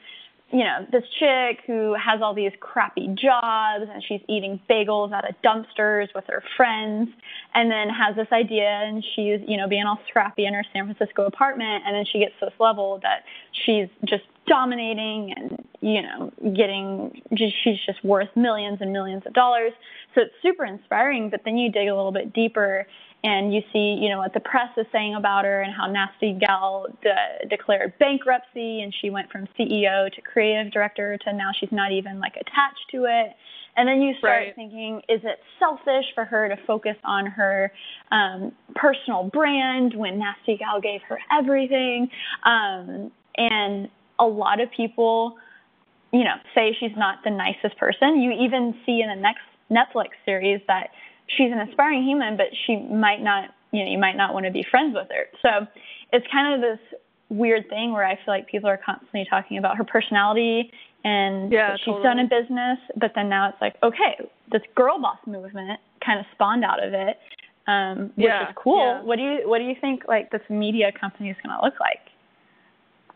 you 0.52 0.64
know, 0.64 0.84
this 0.90 1.04
chick 1.18 1.60
who 1.66 1.94
has 1.94 2.20
all 2.20 2.34
these 2.34 2.50
crappy 2.58 3.06
jobs 3.14 3.84
and 3.92 4.02
she's 4.06 4.20
eating 4.28 4.60
bagels 4.68 5.12
out 5.12 5.28
of 5.28 5.36
dumpsters 5.44 6.08
with 6.14 6.24
her 6.26 6.42
friends 6.56 7.08
and 7.54 7.70
then 7.70 7.88
has 7.88 8.16
this 8.16 8.26
idea 8.32 8.68
and 8.68 9.04
she's, 9.14 9.40
you 9.46 9.56
know, 9.56 9.68
being 9.68 9.84
all 9.84 9.98
scrappy 10.08 10.46
in 10.46 10.54
her 10.54 10.64
San 10.72 10.92
Francisco 10.92 11.24
apartment 11.26 11.84
and 11.86 11.94
then 11.94 12.04
she 12.04 12.18
gets 12.18 12.32
to 12.40 12.46
this 12.46 12.54
level 12.58 12.98
that 13.02 13.24
she's 13.64 13.88
just 14.06 14.24
dominating 14.48 15.32
and, 15.36 15.64
you 15.80 16.02
know, 16.02 16.32
getting 16.56 17.22
she's 17.36 17.78
just 17.86 18.02
worth 18.04 18.28
millions 18.34 18.78
and 18.80 18.92
millions 18.92 19.22
of 19.26 19.32
dollars. 19.32 19.72
So 20.14 20.22
it's 20.22 20.34
super 20.42 20.64
inspiring, 20.64 21.30
but 21.30 21.42
then 21.44 21.56
you 21.56 21.70
dig 21.70 21.86
a 21.86 21.94
little 21.94 22.12
bit 22.12 22.32
deeper 22.32 22.86
and 23.22 23.52
you 23.52 23.60
see, 23.72 23.98
you 24.00 24.08
know, 24.08 24.18
what 24.18 24.32
the 24.32 24.40
press 24.40 24.70
is 24.78 24.86
saying 24.92 25.14
about 25.14 25.44
her 25.44 25.60
and 25.60 25.74
how 25.74 25.86
Nasty 25.86 26.32
Gal 26.32 26.86
de- 27.02 27.48
declared 27.48 27.92
bankruptcy 27.98 28.80
and 28.80 28.94
she 29.00 29.10
went 29.10 29.30
from 29.30 29.46
CEO 29.58 30.10
to 30.12 30.20
creative 30.22 30.72
director 30.72 31.18
to 31.18 31.32
now 31.32 31.50
she's 31.58 31.72
not 31.72 31.92
even 31.92 32.18
like 32.18 32.36
attached 32.36 32.86
to 32.92 33.04
it. 33.04 33.36
And 33.76 33.86
then 33.86 34.00
you 34.00 34.14
start 34.18 34.46
right. 34.46 34.56
thinking, 34.56 35.02
is 35.08 35.20
it 35.22 35.38
selfish 35.58 36.06
for 36.14 36.24
her 36.24 36.48
to 36.48 36.56
focus 36.66 36.96
on 37.04 37.26
her 37.26 37.70
um, 38.10 38.52
personal 38.74 39.24
brand 39.24 39.94
when 39.94 40.18
Nasty 40.18 40.56
Gal 40.56 40.80
gave 40.80 41.02
her 41.08 41.18
everything? 41.30 42.10
Um, 42.44 43.12
and 43.36 43.88
a 44.18 44.24
lot 44.24 44.60
of 44.60 44.70
people, 44.70 45.36
you 46.12 46.24
know, 46.24 46.34
say 46.54 46.76
she's 46.80 46.96
not 46.96 47.18
the 47.22 47.30
nicest 47.30 47.76
person. 47.78 48.20
You 48.20 48.32
even 48.32 48.74
see 48.84 49.02
in 49.02 49.08
the 49.08 49.20
next 49.20 49.42
Netflix 49.70 50.08
series 50.24 50.60
that 50.66 50.90
she's 51.36 51.52
an 51.52 51.60
aspiring 51.60 52.04
human, 52.04 52.36
but 52.36 52.46
she 52.66 52.76
might 52.76 53.22
not, 53.22 53.50
you 53.72 53.84
know, 53.84 53.90
you 53.90 53.98
might 53.98 54.16
not 54.16 54.34
want 54.34 54.46
to 54.46 54.52
be 54.52 54.64
friends 54.70 54.94
with 54.94 55.08
her. 55.10 55.26
So 55.42 55.66
it's 56.12 56.26
kind 56.32 56.54
of 56.54 56.60
this 56.60 57.00
weird 57.28 57.68
thing 57.68 57.92
where 57.92 58.04
I 58.04 58.16
feel 58.16 58.34
like 58.34 58.48
people 58.48 58.68
are 58.68 58.80
constantly 58.84 59.26
talking 59.28 59.58
about 59.58 59.76
her 59.76 59.84
personality 59.84 60.70
and 61.04 61.50
yeah, 61.50 61.70
what 61.70 61.80
she's 61.80 61.86
totally. 61.86 62.02
done 62.02 62.18
in 62.18 62.28
business, 62.28 62.78
but 62.96 63.12
then 63.14 63.28
now 63.28 63.48
it's 63.48 63.60
like, 63.60 63.76
okay, 63.82 64.28
this 64.52 64.62
girl 64.74 65.00
boss 65.00 65.18
movement 65.26 65.80
kind 66.04 66.20
of 66.20 66.26
spawned 66.34 66.64
out 66.64 66.82
of 66.82 66.92
it, 66.92 67.18
um, 67.66 68.10
which 68.16 68.26
yeah, 68.26 68.48
is 68.48 68.54
cool. 68.56 68.78
Yeah. 68.78 69.02
What 69.02 69.16
do 69.16 69.22
you 69.22 69.48
what 69.48 69.58
do 69.58 69.64
you 69.64 69.76
think 69.80 70.02
like 70.08 70.30
this 70.30 70.42
media 70.50 70.92
company 70.98 71.30
is 71.30 71.36
going 71.42 71.56
to 71.56 71.64
look 71.64 71.78
like? 71.80 72.09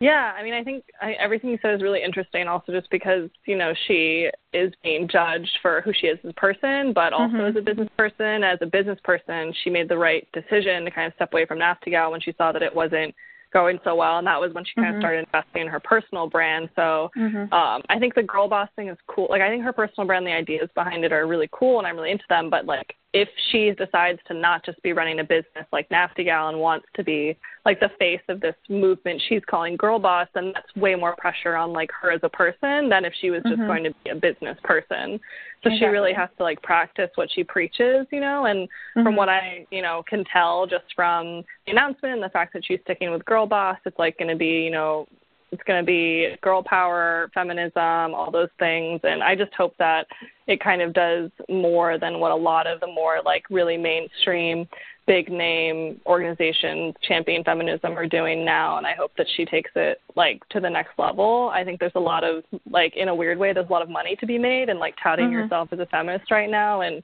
Yeah, 0.05 0.35
I 0.39 0.43
mean, 0.43 0.53
I 0.53 0.63
think 0.63 0.85
I, 1.01 1.13
everything 1.13 1.49
you 1.49 1.59
said 1.63 1.73
is 1.73 1.81
really 1.81 2.03
interesting. 2.03 2.47
Also, 2.47 2.73
just 2.73 2.91
because 2.91 3.31
you 3.47 3.57
know 3.57 3.73
she 3.89 4.29
is 4.53 4.71
being 4.83 5.09
judged 5.09 5.59
for 5.63 5.81
who 5.81 5.95
she 5.99 6.09
is 6.09 6.19
as 6.23 6.29
a 6.29 6.35
person, 6.35 6.93
but 6.93 7.15
also 7.15 7.37
mm-hmm. 7.37 7.47
as 7.47 7.57
a 7.57 7.63
business 7.63 7.89
person. 7.97 8.45
As 8.45 8.59
a 8.61 8.67
business 8.67 8.99
person, 9.03 9.55
she 9.65 9.71
made 9.71 9.89
the 9.89 9.97
right 9.97 10.29
decision 10.35 10.85
to 10.85 10.91
kind 10.91 11.07
of 11.07 11.15
step 11.15 11.33
away 11.33 11.47
from 11.47 11.59
Nasty 11.59 11.91
Gal 11.91 12.11
when 12.11 12.21
she 12.21 12.35
saw 12.37 12.53
that 12.53 12.63
it 12.63 12.75
wasn't 12.75 13.15
going 13.55 13.79
so 13.83 13.95
well, 13.95 14.19
and 14.19 14.27
that 14.27 14.39
was 14.39 14.53
when 14.53 14.67
she 14.67 14.75
kind 14.75 14.89
mm-hmm. 14.89 14.97
of 14.97 15.01
started 15.01 15.25
investing 15.25 15.63
in 15.63 15.69
her 15.69 15.81
personal 15.81 16.29
brand. 16.29 16.69
So 16.77 17.11
mm-hmm. 17.17 17.51
um, 17.55 17.81
I 17.89 17.99
think 17.99 18.15
the 18.15 18.25
girl 18.25 18.47
boss 18.47 18.69
thing 18.77 18.89
is 18.89 18.99
cool. 19.09 19.29
Like 19.31 19.41
I 19.41 19.49
think 19.49 19.65
her 19.65 19.73
personal 19.73 20.07
brand, 20.07 20.27
the 20.27 20.33
ideas 20.33 20.69
behind 20.75 21.07
it 21.07 21.15
are 21.15 21.27
really 21.27 21.49
cool, 21.51 21.79
and 21.79 21.87
I'm 21.87 21.97
really 21.97 22.11
into 22.11 22.25
them. 22.29 22.51
But 22.51 22.67
like 22.67 22.95
if 23.15 23.29
she 23.53 23.71
decides 23.79 24.19
to 24.27 24.35
not 24.35 24.65
just 24.67 24.83
be 24.83 24.93
running 24.93 25.21
a 25.21 25.25
business 25.25 25.65
like 25.73 25.89
Nasty 25.89 26.25
Gal 26.25 26.49
and 26.49 26.59
wants 26.59 26.87
to 26.97 27.05
be 27.05 27.37
like 27.65 27.79
the 27.79 27.91
face 27.97 28.21
of 28.29 28.41
this 28.41 28.57
movement 28.69 29.23
she's 29.29 29.41
calling 29.49 29.77
girl 29.77 30.01
boss, 30.01 30.27
then 30.35 30.51
that's 30.53 30.75
way 30.75 30.97
more 30.97 31.15
pressure 31.17 31.55
on 31.55 31.73
like 31.73 31.91
her 32.03 32.11
as 32.11 32.21
a 32.25 32.29
person 32.29 32.89
than 32.89 33.05
if 33.05 33.13
she 33.21 33.31
was 33.31 33.41
just 33.45 33.55
mm-hmm. 33.55 33.69
going 33.69 33.85
to 33.85 33.95
be 34.03 34.11
a 34.11 34.17
business 34.17 34.59
person. 34.65 35.21
So 35.63 35.71
exactly. 35.71 35.79
she 35.79 35.85
really 35.85 36.13
has 36.13 36.29
to 36.39 36.43
like 36.43 36.61
practice 36.63 37.11
what 37.15 37.29
she 37.33 37.45
preaches, 37.45 38.09
you 38.11 38.21
know, 38.21 38.47
and 38.47 38.69
mm-hmm. 38.69 39.05
from 39.05 39.15
what 39.15 39.29
I, 39.29 39.65
you 39.71 39.81
know, 39.81 40.03
can 40.09 40.25
tell 40.33 40.67
just 40.67 40.87
from 40.97 41.45
the 41.67 41.73
announcement 41.73 42.15
and 42.15 42.23
the 42.23 42.31
fact 42.31 42.53
that 42.55 42.67
she's 42.67 42.81
sticking 42.83 43.13
with 43.13 43.25
girl 43.25 43.47
boss, 43.47 43.79
it's 43.87 43.99
like 43.99 44.19
going 44.19 44.29
to 44.29 44.37
be, 44.37 44.65
you 44.65 44.73
know, 44.73 45.07
it's 45.55 45.63
going 45.65 45.81
to 45.81 45.87
be 45.87 46.37
girl 46.43 46.63
power, 46.63 47.31
feminism, 47.33 48.15
all 48.15 48.31
those 48.31 48.49
things. 48.59 49.01
And 49.05 49.23
I 49.23 49.35
just 49.35 49.55
hope 49.55 49.75
that 49.79 50.07
it 50.47 50.61
kind 50.61 50.83
of 50.83 50.93
does 50.93 51.31
more 51.49 51.99
than 51.99 52.21
what 52.21 52.33
a 52.33 52.37
lot 52.37 52.67
of 52.67 52.81
the 52.81 52.87
more 52.87 53.21
like 53.25 53.45
really 53.51 53.77
mainstream 53.77 54.69
big 55.07 55.31
name 55.31 56.01
organizations 56.07 56.95
championing 57.03 57.45
feminism 57.45 57.93
are 57.93 58.07
doing 58.07 58.43
now 58.43 58.79
and 58.79 58.87
I 58.87 58.95
hope 58.95 59.13
that 59.19 59.27
she 59.37 59.45
takes 59.45 59.71
it 59.77 60.01
like 60.17 60.41
to 60.49 60.61
the 60.61 60.71
next 60.71 60.99
level. 60.99 61.51
I 61.53 61.63
think 61.63 61.79
there's 61.79 61.93
a 61.95 62.01
lot 62.01 62.25
of 62.25 62.43
like 62.71 62.97
in 62.97 63.09
a 63.09 63.15
weird 63.15 63.39
way 63.39 63.53
there's 63.53 63.69
a 63.69 63.73
lot 63.73 63.83
of 63.83 63.91
money 63.91 64.17
to 64.17 64.27
be 64.27 64.39
made 64.39 64.71
and 64.71 64.79
like 64.79 64.95
touting 65.03 65.27
mm-hmm. 65.27 65.35
yourself 65.35 65.69
as 65.73 65.79
a 65.79 65.87
feminist 65.87 66.31
right 66.31 66.51
now 66.51 66.81
and 66.81 66.97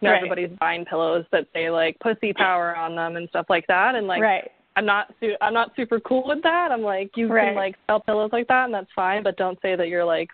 you 0.00 0.08
know 0.08 0.10
right. 0.10 0.16
everybody's 0.16 0.50
buying 0.58 0.84
pillows 0.86 1.26
that 1.30 1.46
say 1.52 1.70
like 1.70 1.98
pussy 2.00 2.32
power 2.32 2.74
on 2.74 2.96
them 2.96 3.16
and 3.16 3.28
stuff 3.28 3.46
like 3.50 3.66
that 3.66 3.94
and 3.94 4.06
like 4.06 4.22
right. 4.22 4.50
I'm 4.76 4.86
not 4.86 5.12
su- 5.20 5.36
I'm 5.40 5.54
not 5.54 5.72
super 5.76 6.00
cool 6.00 6.24
with 6.26 6.42
that. 6.42 6.70
I'm 6.72 6.82
like 6.82 7.10
you 7.16 7.28
right. 7.28 7.48
can 7.48 7.54
like 7.56 7.76
sell 7.86 8.00
pillows 8.00 8.30
like 8.32 8.48
that 8.48 8.66
and 8.66 8.74
that's 8.74 8.90
fine, 8.94 9.22
but 9.22 9.36
don't 9.36 9.58
say 9.62 9.76
that 9.76 9.88
you're 9.88 10.04
like 10.04 10.28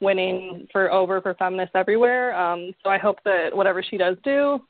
winning 0.00 0.66
for 0.72 0.92
over 0.92 1.20
for 1.20 1.34
feminists 1.34 1.72
everywhere. 1.74 2.38
Um, 2.38 2.72
so 2.82 2.90
I 2.90 2.98
hope 2.98 3.18
that 3.24 3.50
whatever 3.54 3.82
she 3.82 3.96
does 3.96 4.16
do, 4.24 4.60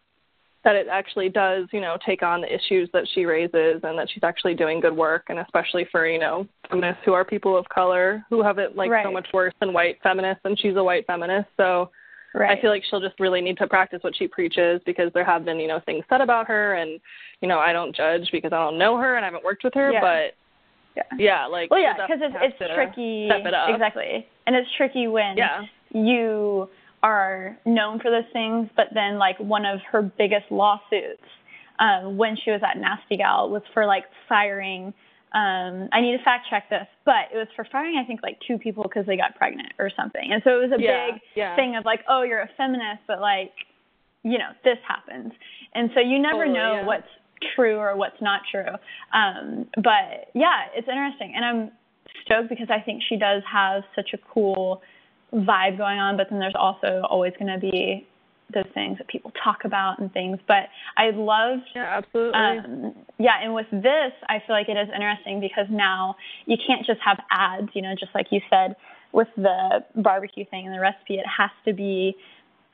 that 0.64 0.74
it 0.74 0.86
actually 0.90 1.28
does, 1.28 1.66
you 1.72 1.80
know, 1.80 1.96
take 2.04 2.22
on 2.22 2.40
the 2.40 2.52
issues 2.52 2.88
that 2.92 3.06
she 3.14 3.24
raises 3.24 3.80
and 3.82 3.98
that 3.98 4.08
she's 4.12 4.24
actually 4.24 4.54
doing 4.54 4.80
good 4.80 4.96
work 4.96 5.24
and 5.28 5.38
especially 5.38 5.86
for, 5.90 6.06
you 6.06 6.18
know, 6.18 6.46
feminists 6.68 7.02
who 7.04 7.12
are 7.12 7.24
people 7.24 7.56
of 7.56 7.68
color 7.68 8.24
who 8.28 8.42
have 8.42 8.58
it 8.58 8.76
like 8.76 8.90
right. 8.90 9.04
so 9.04 9.12
much 9.12 9.28
worse 9.32 9.54
than 9.60 9.72
white 9.72 9.98
feminists 10.02 10.40
and 10.44 10.58
she's 10.58 10.76
a 10.76 10.82
white 10.82 11.06
feminist. 11.06 11.48
So 11.56 11.90
right. 12.38 12.56
I 12.56 12.60
feel 12.60 12.70
like 12.70 12.82
she'll 12.88 13.00
just 13.00 13.18
really 13.18 13.40
need 13.40 13.58
to 13.58 13.66
practice 13.66 14.00
what 14.02 14.16
she 14.16 14.28
preaches 14.28 14.80
because 14.86 15.10
there 15.14 15.24
have 15.24 15.44
been, 15.44 15.58
you 15.58 15.68
know, 15.68 15.80
things 15.84 16.04
said 16.08 16.20
about 16.20 16.46
her 16.46 16.74
and, 16.74 17.00
you 17.40 17.48
know, 17.48 17.58
I 17.58 17.72
don't 17.72 17.94
judge 17.94 18.28
because 18.32 18.52
I 18.52 18.58
don't 18.58 18.78
know 18.78 18.96
her 18.96 19.16
and 19.16 19.24
I 19.24 19.28
haven't 19.28 19.44
worked 19.44 19.64
with 19.64 19.74
her, 19.74 19.92
yeah. 19.92 20.00
but 20.00 20.34
yeah. 20.96 21.02
yeah, 21.18 21.46
like 21.46 21.70
well, 21.70 21.80
yeah, 21.80 21.94
because 21.94 22.20
it's 22.20 22.58
it's 22.60 22.74
tricky. 22.74 23.28
Step 23.28 23.46
it 23.46 23.54
up. 23.54 23.70
Exactly, 23.70 24.26
and 24.46 24.56
it's 24.56 24.68
tricky 24.76 25.06
when 25.06 25.36
yeah. 25.36 25.62
you 25.92 26.68
are 27.02 27.56
known 27.64 28.00
for 28.00 28.10
those 28.10 28.28
things, 28.32 28.68
but 28.76 28.86
then 28.94 29.18
like 29.18 29.38
one 29.38 29.64
of 29.64 29.78
her 29.90 30.02
biggest 30.02 30.50
lawsuits 30.50 31.22
um, 31.78 32.16
when 32.16 32.36
she 32.36 32.50
was 32.50 32.60
at 32.68 32.80
Nasty 32.80 33.16
Gal 33.16 33.50
was 33.50 33.62
for 33.72 33.86
like 33.86 34.04
firing. 34.28 34.92
Um, 35.32 35.88
I 35.92 36.00
need 36.00 36.16
to 36.16 36.22
fact 36.24 36.46
check 36.48 36.70
this, 36.70 36.86
but 37.04 37.28
it 37.32 37.36
was 37.36 37.48
for 37.54 37.66
firing 37.70 37.98
I 37.98 38.04
think 38.04 38.20
like 38.22 38.38
two 38.46 38.56
people 38.56 38.82
because 38.82 39.04
they 39.06 39.16
got 39.16 39.36
pregnant 39.36 39.72
or 39.78 39.90
something, 39.94 40.32
and 40.32 40.42
so 40.42 40.50
it 40.58 40.70
was 40.70 40.78
a 40.78 40.82
yeah, 40.82 41.10
big 41.10 41.20
yeah. 41.36 41.56
thing 41.56 41.76
of 41.76 41.84
like, 41.84 42.00
oh, 42.08 42.22
you're 42.22 42.40
a 42.40 42.50
feminist, 42.56 43.02
but 43.06 43.20
like, 43.20 43.52
you 44.22 44.38
know, 44.38 44.50
this 44.64 44.78
happens, 44.86 45.32
and 45.74 45.90
so 45.94 46.00
you 46.00 46.18
never 46.18 46.44
totally, 46.46 46.54
know 46.54 46.72
yeah. 46.76 46.86
what's 46.86 47.08
true 47.54 47.76
or 47.76 47.94
what's 47.96 48.20
not 48.22 48.40
true. 48.50 48.72
Um, 49.12 49.66
but 49.76 50.30
yeah, 50.34 50.66
it's 50.74 50.88
interesting, 50.88 51.34
and 51.36 51.44
I'm 51.44 51.70
stoked 52.24 52.48
because 52.48 52.68
I 52.70 52.80
think 52.80 53.02
she 53.08 53.16
does 53.16 53.42
have 53.50 53.82
such 53.94 54.10
a 54.14 54.18
cool 54.32 54.82
vibe 55.32 55.76
going 55.76 55.98
on. 55.98 56.16
But 56.16 56.28
then 56.30 56.38
there's 56.38 56.56
also 56.58 57.02
always 57.08 57.32
going 57.38 57.52
to 57.52 57.58
be 57.58 58.06
those 58.52 58.70
things 58.74 58.98
that 58.98 59.08
people 59.08 59.32
talk 59.42 59.64
about 59.64 59.98
and 59.98 60.12
things. 60.12 60.38
But 60.46 60.68
I 60.96 61.10
love, 61.10 61.58
yeah, 61.74 61.98
absolutely, 61.98 62.38
um, 62.38 62.94
yeah. 63.18 63.42
And 63.42 63.54
with 63.54 63.70
this, 63.70 64.12
I 64.28 64.42
feel 64.46 64.56
like 64.56 64.68
it 64.68 64.76
is 64.76 64.88
interesting 64.94 65.40
because 65.40 65.66
now 65.70 66.16
you 66.46 66.56
can't 66.66 66.84
just 66.86 67.00
have 67.04 67.18
ads. 67.30 67.68
You 67.74 67.82
know, 67.82 67.94
just 67.98 68.14
like 68.14 68.26
you 68.30 68.40
said 68.50 68.76
with 69.12 69.28
the 69.36 69.84
barbecue 69.96 70.44
thing 70.50 70.66
and 70.66 70.74
the 70.74 70.80
recipe, 70.80 71.14
it 71.14 71.26
has 71.26 71.50
to 71.66 71.72
be 71.72 72.16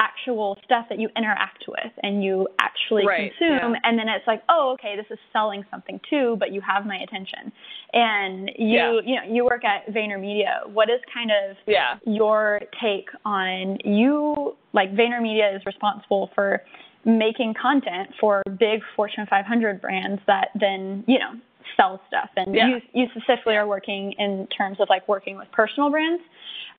actual 0.01 0.59
stuff 0.65 0.87
that 0.89 0.99
you 0.99 1.09
interact 1.17 1.65
with 1.69 1.93
and 2.03 2.25
you 2.25 2.49
actually 2.59 3.07
right, 3.07 3.31
consume 3.39 3.73
yeah. 3.75 3.81
and 3.85 3.99
then 3.99 4.09
it's 4.09 4.27
like 4.27 4.43
oh 4.49 4.75
okay 4.75 4.97
this 4.97 5.07
is 5.11 5.19
selling 5.33 5.65
something 5.71 6.01
too 6.11 6.37
but 6.41 6.53
you 6.53 6.61
have 6.61 6.85
my 6.85 6.97
attention 6.97 7.53
and 7.93 8.51
you 8.59 8.77
yeah. 8.77 9.01
you 9.05 9.15
know 9.15 9.35
you 9.35 9.45
work 9.45 9.63
at 9.65 9.87
VaynerMedia 9.95 10.69
what 10.73 10.91
is 10.91 11.01
kind 11.13 11.31
of 11.31 11.57
yeah. 11.67 11.97
your 12.07 12.61
take 12.83 13.07
on 13.25 13.79
you 13.85 14.57
like 14.73 14.93
VaynerMedia 14.93 15.55
is 15.55 15.63
responsible 15.65 16.29
for 16.35 16.63
making 17.05 17.55
content 17.61 18.09
for 18.19 18.43
big 18.59 18.81
Fortune 18.97 19.27
500 19.31 19.81
brands 19.81 20.21
that 20.27 20.49
then 20.59 21.05
you 21.07 21.19
know 21.21 21.39
sell 21.77 22.01
stuff 22.09 22.31
and 22.37 22.55
yeah. 22.55 22.69
you 22.69 22.81
you 22.93 23.07
specifically 23.17 23.57
are 23.57 23.67
working 23.67 24.13
in 24.19 24.47
terms 24.57 24.79
of 24.81 24.89
like 24.89 25.07
working 25.09 25.37
with 25.37 25.49
personal 25.53 25.91
brands 25.91 26.23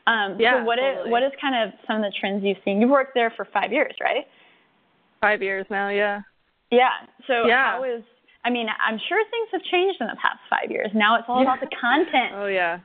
um, 0.08 0.38
yeah, 0.40 0.60
so 0.60 0.66
what 0.66 0.78
is, 0.78 1.10
what 1.10 1.24
is 1.24 1.32
kind 1.42 1.56
of 1.56 1.74
some 1.88 1.98
of 1.98 2.04
the 2.04 2.14
trends 2.20 2.44
you've 2.44 2.58
seen? 2.64 2.80
You've 2.80 2.92
worked 2.92 3.16
there 3.16 3.34
for 3.36 3.48
five 3.52 3.72
years, 3.72 3.96
right? 4.00 4.26
Five 5.20 5.42
years 5.42 5.66
now, 5.72 5.90
yeah. 5.90 6.22
Yeah. 6.72 6.90
So 7.26 7.48
yeah. 7.48 7.78
how 7.78 7.84
is 7.84 8.04
I 8.44 8.52
mean, 8.52 8.68
I'm 8.70 9.00
sure 9.10 9.18
things 9.32 9.50
have 9.54 9.64
changed 9.72 9.98
in 10.00 10.08
the 10.08 10.18
past 10.22 10.38
five 10.50 10.70
years. 10.70 10.90
Now 10.94 11.18
it's 11.18 11.26
all 11.28 11.42
yeah. 11.42 11.54
about 11.54 11.60
the 11.62 11.76
content. 11.82 12.34
Oh 12.36 12.46
yeah. 12.46 12.80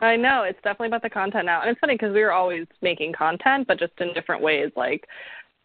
I 0.00 0.16
know 0.16 0.42
it's 0.42 0.58
definitely 0.64 0.88
about 0.88 1.02
the 1.02 1.10
content 1.10 1.46
now, 1.46 1.60
and 1.60 1.70
it's 1.70 1.78
funny 1.78 1.94
because 1.94 2.12
we 2.12 2.22
were 2.22 2.32
always 2.32 2.66
making 2.80 3.12
content, 3.12 3.68
but 3.68 3.78
just 3.78 3.92
in 4.00 4.12
different 4.14 4.42
ways. 4.42 4.72
Like 4.74 5.06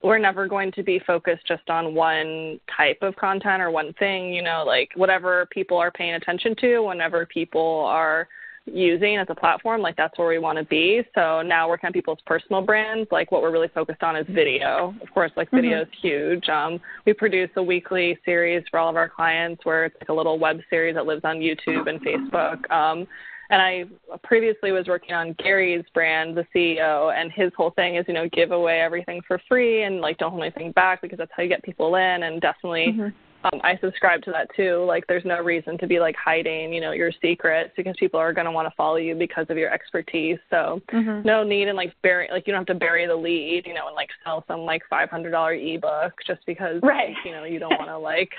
we're 0.04 0.20
never 0.20 0.48
going 0.48 0.72
to 0.74 0.84
be 0.84 1.00
focused 1.06 1.48
just 1.48 1.70
on 1.70 1.96
one 1.96 2.60
type 2.75 3.00
of 3.01 3.16
content 3.16 3.62
or 3.62 3.72
one 3.72 3.94
thing. 3.94 4.34
You 4.34 4.44
know, 4.44 4.63
like 4.66 4.89
whatever 4.96 5.48
people 5.51 5.77
are 5.77 5.92
paying 5.92 6.13
attention 6.13 6.56
to, 6.62 6.82
whenever 6.82 7.25
people 7.25 7.86
are 7.86 8.27
using 8.66 9.18
as 9.18 9.27
a 9.30 9.36
platform, 9.36 9.82
like 9.82 9.96
that's 9.96 10.18
where 10.18 10.27
we 10.27 10.39
want 10.39 10.58
to 10.58 10.66
be. 10.66 11.01
So 11.16 11.42
now 11.42 11.70
working 11.70 11.88
on 11.88 11.94
people's 11.94 12.20
personal 12.25 12.62
brands, 12.62 13.08
like 13.12 13.32
what 13.32 13.42
we're 13.42 13.51
really 13.51 13.70
focused 13.70 14.04
on 14.04 14.16
is 14.16 14.25
video. 14.30 14.94
Of 15.01 15.12
course, 15.13 15.32
like 15.36 15.50
video 15.51 15.82
is 15.82 15.88
mm-hmm. 15.88 16.08
huge. 16.08 16.50
Um, 16.50 16.80
we 17.06 17.13
produce 17.13 17.50
a 17.56 17.63
weekly 17.63 18.18
series 18.25 18.63
for 18.70 18.80
all 18.80 18.89
of 18.89 18.96
our 18.96 19.10
clients 19.10 19.66
where 19.66 19.86
it's 19.86 19.96
like 20.01 20.10
a 20.10 20.13
little 20.13 20.38
web 20.38 20.60
series 20.70 20.96
that 20.96 21.06
lives 21.06 21.22
on 21.24 21.38
YouTube 21.38 21.88
and 21.88 22.01
Facebook. 22.01 22.70
Um, 22.72 23.08
and 23.50 23.62
I 23.62 23.86
previously 24.24 24.72
was 24.72 24.88
working 24.88 25.13
on 25.13 25.34
Gary's 25.34 25.86
brand, 25.94 26.36
the 26.36 26.46
CEO, 26.56 27.13
and 27.16 27.32
his 27.32 27.51
whole 27.56 27.72
thing 27.72 27.96
is, 27.96 28.06
you 28.08 28.13
know, 28.13 28.27
give 28.30 28.51
away 28.51 28.82
everything 28.82 29.22
for 29.27 29.39
free 29.48 29.84
and 29.84 30.01
like 30.01 30.18
don't 30.18 30.32
hold 30.32 30.44
anything 30.44 30.72
back 30.74 31.01
because 31.01 31.18
that's 31.18 31.32
how 31.36 31.44
you 31.44 31.50
get 31.50 31.63
people 31.63 31.96
in. 31.96 32.24
And 32.24 32.42
definitely, 32.42 32.88
mm-hmm 32.88 33.08
um, 33.54 33.62
I 33.63 33.77
subscribe 33.82 34.22
to 34.24 34.32
that 34.32 34.48
too. 34.56 34.84
Like, 34.88 35.06
there's 35.08 35.25
no 35.25 35.42
reason 35.42 35.77
to 35.80 35.88
be 35.88 36.00
like 36.00 36.16
hiding, 36.16 36.74
you 36.74 36.82
know, 36.82 36.92
your 36.92 37.12
secrets 37.22 37.72
because 37.75 37.96
people 38.00 38.20
are 38.20 38.34
going 38.34 38.46
to 38.46 38.51
want 38.51 38.68
to 38.68 38.75
follow 38.75 38.98
you 38.98 39.16
because 39.16 39.46
of 39.50 39.58
your 39.58 39.72
expertise. 39.72 40.38
So, 40.50 40.82
mm-hmm. 40.94 41.25
no 41.25 41.44
need 41.44 41.68
in 41.68 41.75
like 41.75 41.94
bury, 42.01 42.27
like 42.32 42.48
you 42.48 42.54
don't 42.54 42.68
have 42.68 42.75
to 42.75 42.80
bury 42.80 43.08
the 43.08 43.16
lead, 43.16 43.63
you 43.66 43.74
know, 43.74 43.88
and 43.88 43.96
like 43.96 44.10
sell 44.24 44.44
some 44.48 44.62
like 44.62 44.82
five 44.89 45.10
hundred 45.10 45.32
dollar 45.32 45.54
ebook 45.54 46.13
just 46.25 46.46
because, 46.46 46.80
right? 46.84 47.10
Like, 47.10 47.18
you 47.25 47.32
know, 47.32 47.44
you 47.44 47.60
don't 47.60 47.77
want 47.77 47.89
to 47.89 47.98
like 47.98 48.30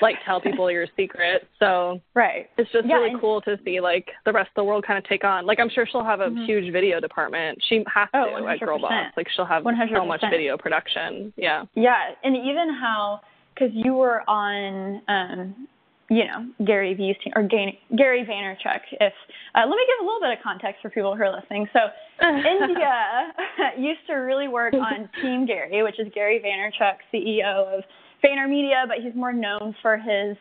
like 0.00 0.16
tell 0.24 0.40
people 0.40 0.70
your 0.70 0.86
secret. 0.96 1.48
So, 1.58 2.00
right. 2.14 2.48
It's 2.58 2.70
just 2.72 2.86
yeah, 2.86 2.96
really 2.96 3.18
cool 3.20 3.40
to 3.42 3.58
see 3.64 3.80
like 3.80 4.08
the 4.24 4.32
rest 4.32 4.48
of 4.48 4.54
the 4.56 4.64
world 4.64 4.84
kind 4.86 4.98
of 4.98 5.04
take 5.04 5.24
on. 5.24 5.46
Like, 5.46 5.60
I'm 5.60 5.70
sure 5.70 5.86
she'll 5.90 6.04
have 6.04 6.20
a 6.20 6.28
mm-hmm. 6.28 6.44
huge 6.44 6.72
video 6.72 7.00
department. 7.00 7.58
She 7.68 7.84
has 7.92 8.08
oh, 8.14 8.40
to 8.40 8.48
at 8.48 8.60
Girl 8.60 8.78
Boss. 8.78 8.92
Like, 9.16 9.26
she'll 9.34 9.44
have 9.44 9.64
100%. 9.64 9.94
so 9.94 10.06
much 10.06 10.22
video 10.30 10.56
production. 10.56 11.32
Yeah. 11.36 11.64
Yeah, 11.74 12.10
and 12.22 12.36
even 12.36 12.74
how 12.80 13.20
because 13.54 13.70
you 13.72 13.94
were 13.94 14.28
on, 14.28 15.00
um, 15.08 15.68
you 16.10 16.24
know, 16.24 16.48
Gary 16.66 16.94
Vee's 16.94 17.16
team 17.22 17.32
or 17.36 17.42
Gary 17.42 17.78
Vaynerchuk. 17.96 18.80
If 18.92 19.12
uh, 19.54 19.60
let 19.60 19.76
me 19.76 19.86
give 19.86 20.02
a 20.02 20.04
little 20.04 20.20
bit 20.20 20.36
of 20.36 20.42
context 20.42 20.82
for 20.82 20.90
people 20.90 21.14
who 21.16 21.22
are 21.22 21.34
listening. 21.34 21.66
So, 21.72 21.80
India 22.26 23.32
used 23.78 24.06
to 24.08 24.14
really 24.14 24.48
work 24.48 24.74
on 24.74 25.08
Team 25.22 25.46
Gary, 25.46 25.82
which 25.82 25.98
is 25.98 26.08
Gary 26.14 26.42
Vaynerchuk, 26.44 26.96
CEO 27.12 27.78
of 27.78 27.84
VaynerMedia, 28.24 28.88
but 28.88 28.98
he's 29.02 29.14
more 29.14 29.32
known 29.32 29.74
for 29.82 29.96
his 29.96 30.36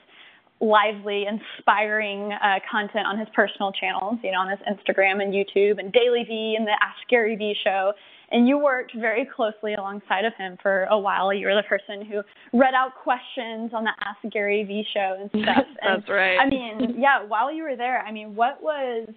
lively, 0.60 1.26
inspiring 1.28 2.32
uh, 2.32 2.60
content 2.72 3.06
on 3.06 3.20
his 3.20 3.28
personal 3.36 3.72
channels, 3.72 4.18
you 4.24 4.32
know, 4.32 4.40
on 4.40 4.50
his 4.50 4.60
Instagram 4.60 5.22
and 5.22 5.34
YouTube, 5.34 5.78
and 5.78 5.94
DailyVee 5.94 6.56
and 6.56 6.66
the 6.66 6.78
Ask 6.82 7.08
Gary 7.10 7.36
Vee 7.36 7.56
show. 7.64 7.92
And 8.34 8.48
you 8.48 8.58
worked 8.58 8.94
very 8.96 9.26
closely 9.34 9.76
alongside 9.76 10.26
of 10.26 10.34
him 10.38 10.58
for 10.62 10.84
a 10.86 10.98
while. 10.98 11.34
You 11.34 11.48
were 11.48 11.56
the 11.56 11.64
person 11.64 12.06
who 12.06 12.22
read 12.58 12.74
out 12.74 12.92
questions 13.02 13.72
on 13.74 13.84
the 13.84 13.92
Ask 14.02 14.34
Gary 14.34 14.64
Vee 14.64 14.86
show 14.94 15.18
and 15.20 15.30
stuff. 15.44 15.66
And, 15.82 16.02
That's 16.02 16.10
right. 16.10 16.38
I 16.38 16.50
mean, 16.50 16.96
yeah, 16.98 17.24
while 17.24 17.54
you 17.54 17.64
were 17.64 17.78
there, 17.78 18.02
I 18.02 18.12
mean, 18.12 18.36
what 18.36 18.62
was 18.62 19.08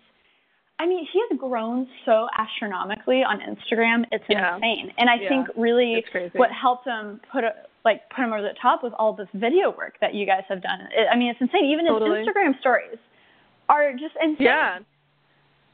I 0.79 0.87
mean, 0.87 1.07
he 1.11 1.23
has 1.31 1.39
grown 1.39 1.89
so 2.05 2.27
astronomically 2.39 3.23
on 3.25 3.41
Instagram. 3.41 4.05
It's 4.13 4.25
yeah. 4.29 4.57
insane. 4.57 4.93
And 4.99 5.09
I 5.09 5.15
yeah. 5.15 5.29
think 5.29 5.49
really 5.57 6.05
what 6.35 6.51
helped 6.53 6.87
him 6.87 7.21
put 7.33 7.45
a, 7.45 7.53
like 7.85 8.03
put 8.15 8.25
him 8.25 8.33
over 8.33 8.43
the 8.43 8.55
top 8.61 8.83
was 8.83 8.93
all 8.99 9.15
this 9.15 9.29
video 9.33 9.71
work 9.71 9.95
that 10.01 10.13
you 10.15 10.27
guys 10.27 10.43
have 10.49 10.63
done. 10.63 10.81
It, 10.95 11.09
I 11.11 11.17
mean, 11.17 11.31
it's 11.31 11.41
insane. 11.41 11.71
Even 11.73 11.87
totally. 11.87 12.19
his 12.19 12.29
Instagram 12.29 12.59
stories 12.61 12.99
are 13.69 13.93
just 13.93 14.15
insane. 14.23 14.37
Yeah. 14.41 14.79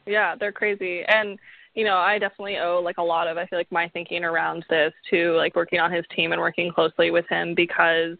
Yeah, 0.06 0.34
they're 0.38 0.52
crazy. 0.52 1.02
And 1.06 1.38
you 1.74 1.84
know, 1.84 1.96
I 1.96 2.18
definitely 2.18 2.58
owe 2.58 2.80
like 2.84 2.98
a 2.98 3.02
lot 3.02 3.28
of 3.28 3.38
I 3.38 3.46
feel 3.46 3.58
like 3.58 3.72
my 3.72 3.88
thinking 3.88 4.24
around 4.24 4.64
this 4.68 4.92
to 5.10 5.32
like 5.36 5.56
working 5.56 5.80
on 5.80 5.92
his 5.92 6.04
team 6.14 6.32
and 6.32 6.40
working 6.40 6.70
closely 6.70 7.10
with 7.10 7.26
him 7.28 7.54
because 7.54 8.16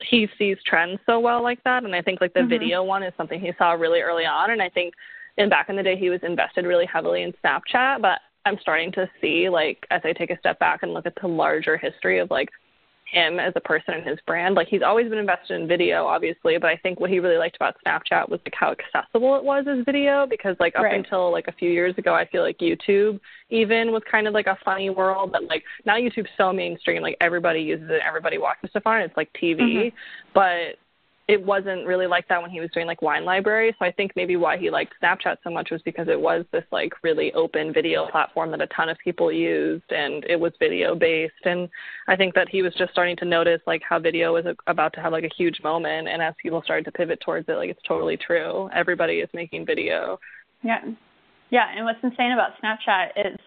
he 0.00 0.28
sees 0.38 0.56
trends 0.66 0.98
so 1.06 1.20
well 1.20 1.42
like 1.42 1.62
that. 1.64 1.84
And 1.84 1.94
I 1.94 2.02
think 2.02 2.20
like 2.20 2.34
the 2.34 2.40
mm-hmm. 2.40 2.48
video 2.48 2.82
one 2.82 3.02
is 3.02 3.12
something 3.16 3.40
he 3.40 3.52
saw 3.58 3.72
really 3.72 4.00
early 4.00 4.24
on. 4.24 4.50
And 4.50 4.60
I 4.60 4.68
think 4.68 4.94
in 5.36 5.48
back 5.48 5.68
in 5.68 5.76
the 5.76 5.82
day 5.82 5.96
he 5.96 6.10
was 6.10 6.20
invested 6.22 6.66
really 6.66 6.86
heavily 6.86 7.22
in 7.22 7.32
Snapchat, 7.44 8.02
but 8.02 8.20
I'm 8.44 8.58
starting 8.60 8.92
to 8.92 9.08
see 9.20 9.48
like 9.48 9.86
as 9.90 10.02
I 10.04 10.12
take 10.12 10.30
a 10.30 10.38
step 10.38 10.58
back 10.58 10.82
and 10.82 10.92
look 10.92 11.06
at 11.06 11.14
the 11.20 11.28
larger 11.28 11.76
history 11.76 12.18
of 12.18 12.30
like 12.30 12.50
him 13.10 13.38
as 13.38 13.52
a 13.56 13.60
person 13.60 13.94
and 13.94 14.06
his 14.06 14.18
brand. 14.26 14.54
Like 14.54 14.68
he's 14.68 14.82
always 14.82 15.08
been 15.08 15.18
invested 15.18 15.60
in 15.60 15.68
video, 15.68 16.06
obviously, 16.06 16.58
but 16.58 16.68
I 16.70 16.76
think 16.76 17.00
what 17.00 17.10
he 17.10 17.20
really 17.20 17.36
liked 17.36 17.56
about 17.56 17.76
Snapchat 17.86 18.28
was 18.28 18.40
like 18.44 18.54
how 18.58 18.72
accessible 18.72 19.36
it 19.36 19.44
was 19.44 19.66
as 19.68 19.84
video 19.84 20.26
because 20.28 20.56
like 20.60 20.74
up 20.76 20.84
right. 20.84 20.94
until 20.94 21.30
like 21.30 21.48
a 21.48 21.52
few 21.52 21.70
years 21.70 21.94
ago, 21.98 22.14
I 22.14 22.26
feel 22.26 22.42
like 22.42 22.58
YouTube 22.58 23.20
even 23.50 23.92
was 23.92 24.02
kind 24.10 24.26
of 24.26 24.34
like 24.34 24.46
a 24.46 24.58
funny 24.64 24.90
world, 24.90 25.32
but 25.32 25.44
like 25.44 25.62
now 25.84 25.96
YouTube's 25.96 26.30
so 26.36 26.52
mainstream, 26.52 27.02
like 27.02 27.16
everybody 27.20 27.60
uses 27.60 27.88
it, 27.90 28.02
everybody 28.06 28.38
watches 28.38 28.70
stuff 28.70 28.82
on 28.86 29.00
it. 29.00 29.04
It's 29.04 29.16
like 29.16 29.30
TV, 29.40 29.60
mm-hmm. 29.60 29.96
but 30.34 30.78
it 31.26 31.42
wasn't 31.42 31.86
really 31.86 32.06
like 32.06 32.28
that 32.28 32.42
when 32.42 32.50
he 32.50 32.60
was 32.60 32.68
doing 32.74 32.86
like 32.86 33.00
wine 33.00 33.24
library. 33.24 33.74
So 33.78 33.86
I 33.86 33.92
think 33.92 34.12
maybe 34.14 34.36
why 34.36 34.58
he 34.58 34.68
liked 34.68 34.92
Snapchat 35.02 35.36
so 35.42 35.50
much 35.50 35.70
was 35.70 35.80
because 35.82 36.06
it 36.08 36.20
was 36.20 36.44
this 36.52 36.64
like 36.70 36.92
really 37.02 37.32
open 37.32 37.72
video 37.72 38.06
platform 38.10 38.50
that 38.50 38.60
a 38.60 38.66
ton 38.66 38.90
of 38.90 38.98
people 39.02 39.32
used 39.32 39.90
and 39.90 40.22
it 40.24 40.38
was 40.38 40.52
video 40.58 40.94
based. 40.94 41.32
And 41.44 41.68
I 42.08 42.16
think 42.16 42.34
that 42.34 42.50
he 42.50 42.60
was 42.60 42.74
just 42.74 42.92
starting 42.92 43.16
to 43.16 43.24
notice 43.24 43.60
like 43.66 43.80
how 43.88 43.98
video 43.98 44.34
was 44.34 44.44
uh, 44.44 44.52
about 44.66 44.92
to 44.94 45.00
have 45.00 45.12
like 45.12 45.24
a 45.24 45.34
huge 45.34 45.60
moment. 45.64 46.08
And 46.08 46.20
as 46.20 46.34
people 46.42 46.60
started 46.62 46.84
to 46.84 46.92
pivot 46.92 47.20
towards 47.24 47.48
it, 47.48 47.54
like 47.54 47.70
it's 47.70 47.82
totally 47.88 48.18
true. 48.18 48.68
Everybody 48.74 49.14
is 49.14 49.30
making 49.32 49.64
video. 49.64 50.20
Yeah. 50.62 50.80
Yeah. 51.48 51.68
And 51.74 51.86
what's 51.86 52.00
insane 52.02 52.32
about 52.32 52.50
Snapchat 52.62 53.32
is 53.32 53.38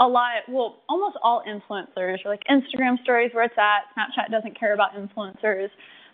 a 0.00 0.08
lot, 0.08 0.48
well, 0.48 0.78
almost 0.88 1.18
all 1.22 1.42
influencers 1.46 2.24
are 2.24 2.30
like 2.30 2.42
Instagram 2.50 3.02
stories 3.02 3.32
where 3.34 3.44
it's 3.44 3.58
at. 3.58 3.80
Snapchat 3.94 4.30
doesn't 4.30 4.58
care 4.58 4.72
about 4.72 4.94
influencers. 4.94 5.68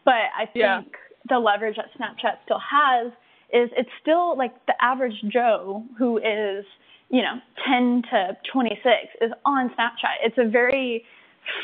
But 0.05 0.29
I 0.37 0.45
think 0.45 0.57
yeah. 0.57 0.81
The 1.29 1.39
leverage 1.39 1.77
that 1.77 1.87
Snapchat 1.99 2.37
still 2.45 2.61
has 2.61 3.13
is 3.53 3.71
it's 3.77 3.91
still 4.01 4.37
like 4.37 4.53
the 4.67 4.75
average 4.81 5.15
Joe 5.33 5.85
who 5.99 6.19
is, 6.19 6.65
you 7.11 7.23
know, 7.23 7.39
10 7.69 8.03
to 8.11 8.37
26 8.53 8.85
is 9.21 9.31
on 9.45 9.71
Snapchat. 9.71 10.23
It's 10.23 10.37
a 10.39 10.49
very 10.49 11.05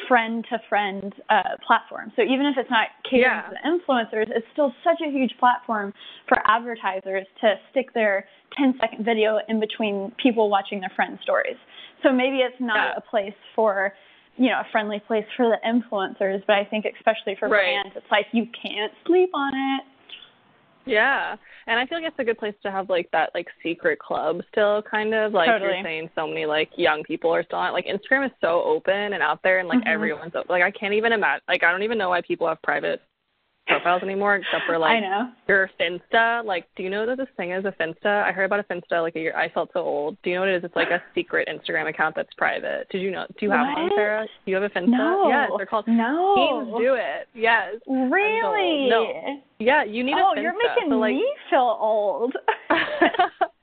friend 0.08 0.44
to 0.50 0.58
friend 0.68 1.14
uh, 1.30 1.56
platform. 1.66 2.12
So 2.16 2.22
even 2.22 2.46
if 2.46 2.56
it's 2.58 2.70
not 2.70 2.88
catering 3.04 3.22
yeah. 3.22 3.48
to 3.48 3.54
the 3.56 3.68
influencers, 3.68 4.26
it's 4.28 4.46
still 4.52 4.72
such 4.84 5.00
a 5.06 5.10
huge 5.10 5.32
platform 5.38 5.92
for 6.28 6.38
advertisers 6.46 7.26
to 7.40 7.54
stick 7.70 7.92
their 7.94 8.26
10 8.58 8.74
second 8.80 9.04
video 9.04 9.38
in 9.48 9.60
between 9.60 10.12
people 10.22 10.50
watching 10.50 10.80
their 10.80 10.92
friends' 10.94 11.20
stories. 11.22 11.56
So 12.02 12.12
maybe 12.12 12.38
it's 12.38 12.60
not 12.60 12.76
yeah. 12.76 12.94
a 12.96 13.00
place 13.00 13.34
for 13.54 13.92
you 14.40 14.48
know, 14.48 14.60
a 14.60 14.66
friendly 14.72 15.00
place 15.06 15.26
for 15.36 15.50
the 15.50 15.58
influencers, 15.68 16.42
but 16.46 16.56
I 16.56 16.64
think 16.64 16.86
especially 16.86 17.36
for 17.38 17.46
right. 17.50 17.82
brands, 17.82 17.92
it's 17.94 18.10
like 18.10 18.24
you 18.32 18.46
can't 18.62 18.90
sleep 19.06 19.28
on 19.34 19.52
it. 19.54 19.82
Yeah. 20.86 21.36
And 21.66 21.78
I 21.78 21.84
feel 21.86 21.98
like 21.98 22.08
it's 22.08 22.18
a 22.18 22.24
good 22.24 22.38
place 22.38 22.54
to 22.62 22.70
have 22.70 22.88
like 22.88 23.10
that 23.12 23.32
like 23.34 23.46
secret 23.62 23.98
club 23.98 24.40
still 24.50 24.82
kind 24.90 25.12
of 25.12 25.34
like 25.34 25.48
totally. 25.48 25.74
you're 25.74 25.84
saying 25.84 26.10
so 26.14 26.26
many 26.26 26.46
like 26.46 26.70
young 26.76 27.02
people 27.02 27.30
are 27.34 27.44
still 27.44 27.58
on 27.58 27.74
like 27.74 27.84
Instagram 27.84 28.24
is 28.24 28.32
so 28.40 28.62
open 28.64 29.12
and 29.12 29.22
out 29.22 29.40
there 29.42 29.58
and 29.58 29.68
like 29.68 29.80
mm-hmm. 29.80 29.88
everyone's 29.88 30.32
like 30.48 30.62
I 30.62 30.70
can't 30.70 30.94
even 30.94 31.12
imagine 31.12 31.42
like 31.46 31.62
I 31.62 31.70
don't 31.70 31.82
even 31.82 31.98
know 31.98 32.08
why 32.08 32.22
people 32.22 32.48
have 32.48 32.62
private 32.62 33.02
profiles 33.70 34.02
anymore 34.02 34.36
except 34.36 34.64
for 34.66 34.76
like 34.78 34.90
I 34.90 35.00
know. 35.00 35.30
your 35.48 35.70
Finsta. 35.80 36.44
Like, 36.44 36.66
do 36.76 36.82
you 36.82 36.90
know 36.90 37.06
that 37.06 37.16
this 37.16 37.28
thing 37.36 37.52
is 37.52 37.64
a 37.64 37.72
Finsta? 37.80 38.24
I 38.24 38.32
heard 38.32 38.44
about 38.44 38.60
a 38.60 38.64
Finsta 38.64 39.00
like 39.02 39.16
a 39.16 39.20
year. 39.20 39.36
I 39.36 39.48
felt 39.48 39.70
so 39.72 39.80
old. 39.80 40.16
Do 40.22 40.30
you 40.30 40.36
know 40.36 40.42
what 40.42 40.50
it 40.50 40.56
is? 40.56 40.64
It's 40.64 40.76
like 40.76 40.90
a 40.90 41.02
secret 41.14 41.48
Instagram 41.48 41.88
account 41.88 42.16
that's 42.16 42.32
private. 42.36 42.88
Did 42.90 43.00
you 43.00 43.10
know? 43.10 43.26
Do 43.28 43.46
you 43.46 43.50
have 43.50 43.66
what? 43.66 43.78
one, 43.78 43.90
Sarah? 43.96 44.26
Do 44.44 44.50
you 44.50 44.56
have 44.56 44.64
a 44.64 44.74
Finsta? 44.74 44.88
No. 44.88 45.28
Yes, 45.28 45.50
they're 45.56 45.66
called 45.66 45.86
No. 45.88 46.34
Teens 46.36 46.74
Do 46.78 46.94
It. 46.94 47.28
Yes. 47.34 47.76
Really? 47.86 48.88
No. 48.90 49.40
Yeah, 49.58 49.84
you 49.84 50.02
need 50.02 50.14
oh, 50.16 50.32
a 50.32 50.36
Finsta. 50.36 50.42
you're 50.42 50.58
making 50.58 50.90
so, 50.90 50.96
like, 50.96 51.14
me 51.14 51.34
feel 51.48 51.78
old. 51.80 52.34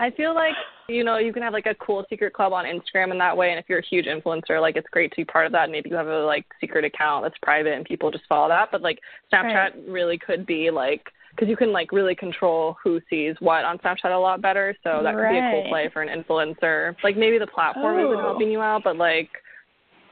I 0.00 0.10
feel 0.10 0.34
like 0.34 0.54
you 0.88 1.04
know 1.04 1.18
you 1.18 1.32
can 1.32 1.42
have 1.42 1.52
like 1.52 1.66
a 1.66 1.74
cool 1.74 2.04
secret 2.08 2.32
club 2.32 2.54
on 2.54 2.64
Instagram 2.64 3.12
in 3.12 3.18
that 3.18 3.36
way, 3.36 3.50
and 3.50 3.58
if 3.58 3.66
you're 3.68 3.80
a 3.80 3.86
huge 3.86 4.06
influencer, 4.06 4.60
like 4.60 4.76
it's 4.76 4.88
great 4.90 5.10
to 5.10 5.16
be 5.16 5.24
part 5.26 5.44
of 5.44 5.52
that. 5.52 5.70
Maybe 5.70 5.90
you 5.90 5.96
have 5.96 6.08
a 6.08 6.24
like 6.24 6.46
secret 6.58 6.86
account 6.86 7.24
that's 7.24 7.36
private 7.42 7.74
and 7.74 7.84
people 7.84 8.10
just 8.10 8.24
follow 8.26 8.48
that. 8.48 8.70
But 8.72 8.80
like 8.80 8.98
Snapchat 9.32 9.54
right. 9.54 9.74
really 9.86 10.16
could 10.16 10.46
be 10.46 10.70
like 10.70 11.04
because 11.36 11.48
you 11.48 11.56
can 11.56 11.70
like 11.70 11.92
really 11.92 12.14
control 12.14 12.76
who 12.82 12.98
sees 13.10 13.36
what 13.40 13.64
on 13.64 13.78
Snapchat 13.78 14.10
a 14.10 14.18
lot 14.18 14.40
better. 14.40 14.74
So 14.82 15.00
that 15.02 15.14
could 15.14 15.30
be 15.30 15.38
a 15.38 15.50
cool 15.52 15.68
play 15.68 15.90
for 15.92 16.02
an 16.02 16.08
influencer. 16.08 16.96
Like 17.04 17.18
maybe 17.18 17.38
the 17.38 17.46
platform 17.46 18.00
isn't 18.00 18.18
helping 18.18 18.50
you 18.50 18.62
out, 18.62 18.82
but 18.82 18.96
like 18.96 19.28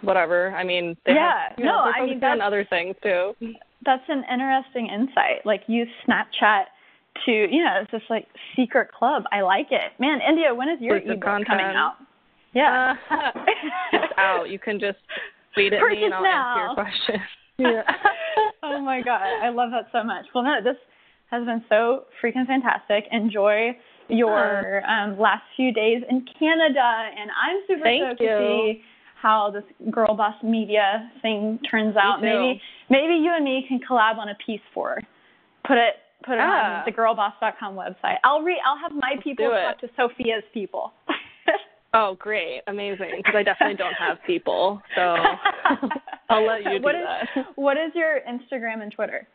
whatever. 0.02 0.54
I 0.54 0.64
mean, 0.64 0.96
they 1.06 1.14
yeah, 1.14 1.48
have, 1.48 1.58
you 1.58 1.64
know, 1.64 1.86
no, 1.86 1.92
I 1.96 2.06
mean 2.06 2.22
on 2.22 2.42
other 2.42 2.66
things 2.68 2.94
too. 3.02 3.32
That's 3.86 4.04
an 4.08 4.22
interesting 4.30 4.88
insight. 4.88 5.46
Like 5.46 5.62
use 5.66 5.88
Snapchat 6.06 6.64
to 7.26 7.30
you 7.30 7.64
know 7.64 7.80
it's 7.82 7.90
just 7.90 8.04
like 8.10 8.26
secret 8.56 8.90
club. 8.92 9.24
I 9.32 9.42
like 9.42 9.68
it, 9.70 9.92
man. 9.98 10.20
India, 10.26 10.54
when 10.54 10.68
is 10.68 10.80
your 10.80 10.96
ebook 10.96 11.22
coming 11.22 11.66
out? 11.66 11.94
Yeah, 12.54 12.94
uh, 13.10 13.30
it's 13.92 14.12
out. 14.16 14.48
You 14.50 14.58
can 14.58 14.80
just 14.80 14.98
tweet 15.54 15.72
at 15.72 15.80
Purchase 15.80 15.98
me 15.98 16.04
and 16.04 16.14
I'll 16.14 16.22
now. 16.22 16.70
answer 16.70 16.82
your 16.82 16.84
question. 16.84 17.20
Yeah. 17.60 17.82
oh 18.62 18.80
my 18.80 19.02
god, 19.02 19.42
I 19.42 19.48
love 19.48 19.72
that 19.72 19.88
so 19.90 20.04
much. 20.04 20.26
Well, 20.32 20.44
no, 20.44 20.62
this 20.62 20.76
has 21.32 21.44
been 21.44 21.64
so 21.68 22.04
freaking 22.22 22.46
fantastic. 22.46 23.02
Enjoy 23.10 23.76
your 24.08 24.88
um, 24.88 25.18
last 25.18 25.42
few 25.56 25.72
days 25.72 26.02
in 26.08 26.24
Canada, 26.38 27.10
and 27.18 27.30
I'm 27.30 27.56
super 27.66 27.82
Thank 27.82 28.04
stoked 28.04 28.20
you. 28.20 28.28
to 28.28 28.38
see 28.38 28.82
how 29.20 29.50
this 29.50 29.64
Girl 29.90 30.14
Boss 30.14 30.36
Media 30.42 31.10
thing 31.20 31.58
turns 31.68 31.96
out. 31.96 32.22
Me. 32.22 32.28
Maybe 32.28 32.62
maybe 32.90 33.14
you 33.14 33.32
and 33.34 33.44
me 33.44 33.64
can 33.66 33.80
collab 33.80 34.18
on 34.18 34.28
a 34.28 34.36
piece 34.44 34.60
for 34.72 34.90
her. 34.90 35.00
Put 35.66 35.78
it 35.78 35.94
put 36.24 36.34
it 36.34 36.40
Ah. 36.40 36.80
on 36.80 36.82
the 36.86 36.92
girlboss.com 36.92 37.74
website. 37.74 38.16
I'll 38.24 38.42
re 38.42 38.60
I'll 38.64 38.78
have 38.78 38.92
my 38.92 39.14
people 39.22 39.46
do 39.48 39.52
it. 39.52 39.62
talk 39.62 39.78
to 39.80 39.88
Sophia's 39.96 40.44
people. 40.52 40.92
Oh, 41.94 42.16
great, 42.20 42.60
amazing! 42.66 43.12
Because 43.16 43.34
I 43.34 43.42
definitely 43.42 43.76
don't 43.76 43.94
have 43.94 44.18
people, 44.26 44.78
so 44.94 45.00
I'll 46.28 46.46
let 46.46 46.62
you 46.62 46.78
do 46.80 46.84
what 46.84 46.94
is, 46.94 47.00
that. 47.34 47.46
What 47.56 47.76
is 47.78 47.92
your 47.94 48.20
Instagram 48.28 48.82
and 48.82 48.92
Twitter? 48.92 49.26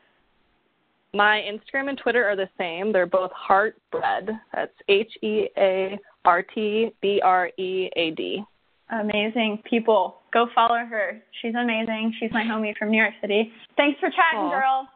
my 1.15 1.41
Instagram 1.41 1.89
and 1.89 1.97
Twitter 1.97 2.23
are 2.23 2.35
the 2.35 2.47
same. 2.59 2.91
They're 2.93 3.07
both 3.07 3.31
Heartbread. 3.31 4.29
That's 4.53 4.71
H 4.87 5.11
E 5.23 5.47
A 5.57 5.97
R 6.25 6.43
T 6.43 6.91
B 7.01 7.19
R 7.23 7.49
E 7.57 7.89
A 7.95 8.11
D. 8.11 8.43
Amazing 8.91 9.63
people. 9.67 10.17
Go 10.31 10.45
follow 10.53 10.77
her. 10.77 11.19
She's 11.41 11.55
amazing. 11.55 12.13
She's 12.19 12.31
my 12.31 12.43
homie 12.43 12.77
from 12.77 12.91
New 12.91 12.99
York 12.99 13.13
City. 13.19 13.51
Thanks 13.77 13.99
for 13.99 14.09
chatting, 14.09 14.41
Aww. 14.47 14.59
girl. 14.59 14.87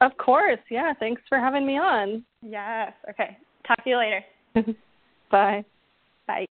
Of 0.00 0.16
course. 0.18 0.58
Yeah. 0.70 0.92
Thanks 0.98 1.22
for 1.28 1.38
having 1.38 1.66
me 1.66 1.78
on. 1.78 2.24
Yes. 2.42 2.92
Okay. 3.10 3.36
Talk 3.66 3.82
to 3.84 3.90
you 3.90 3.96
later. 3.96 4.24
Bye. 5.30 5.64
Bye. 6.26 6.46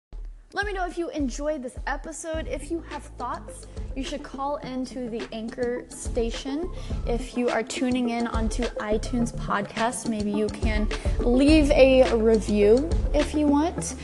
Let 0.55 0.65
me 0.65 0.71
know 0.71 0.87
if 0.87 0.97
you 0.97 1.09
enjoyed 1.09 1.61
this 1.61 1.75
episode. 1.85 2.47
If 2.47 2.71
you 2.71 2.79
have 2.89 3.03
thoughts, 3.03 3.67
you 3.93 4.05
should 4.05 4.23
call 4.23 4.55
into 4.59 5.09
the 5.09 5.27
Anchor 5.33 5.83
station. 5.89 6.71
If 7.05 7.35
you 7.35 7.49
are 7.49 7.61
tuning 7.61 8.11
in 8.11 8.27
onto 8.27 8.63
iTunes 8.63 9.35
podcast, 9.35 10.07
maybe 10.07 10.31
you 10.31 10.47
can 10.47 10.87
leave 11.19 11.69
a 11.71 12.09
review 12.15 12.89
if 13.13 13.35
you 13.35 13.47
want. 13.47 13.95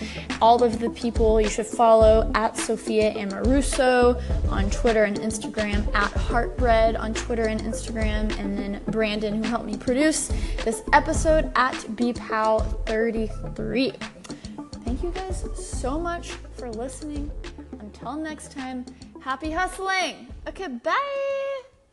All 0.41 0.61
of 0.61 0.81
the 0.81 0.89
people 0.89 1.39
you 1.39 1.47
should 1.47 1.67
follow 1.67 2.29
at 2.35 2.57
Sophia 2.57 3.13
Amoruso 3.13 4.21
on 4.51 4.69
Twitter 4.71 5.05
and 5.05 5.17
Instagram, 5.19 5.87
at 5.95 6.11
Heartbread 6.11 6.97
on 6.97 7.13
Twitter 7.13 7.45
and 7.45 7.61
Instagram, 7.61 8.37
and 8.37 8.57
then 8.57 8.81
Brandon, 8.87 9.41
who 9.41 9.43
helped 9.43 9.67
me 9.67 9.77
produce 9.77 10.27
this 10.65 10.81
episode, 10.91 11.49
at 11.55 11.75
BPOW33. 11.75 14.20
Thank 14.91 15.03
you 15.03 15.11
guys 15.11 15.45
so 15.55 15.97
much 15.97 16.31
for 16.57 16.69
listening. 16.69 17.31
Until 17.79 18.17
next 18.17 18.51
time, 18.51 18.85
happy 19.21 19.49
hustling. 19.49 20.27
Okay, 20.45 20.67
bye. 20.67 21.40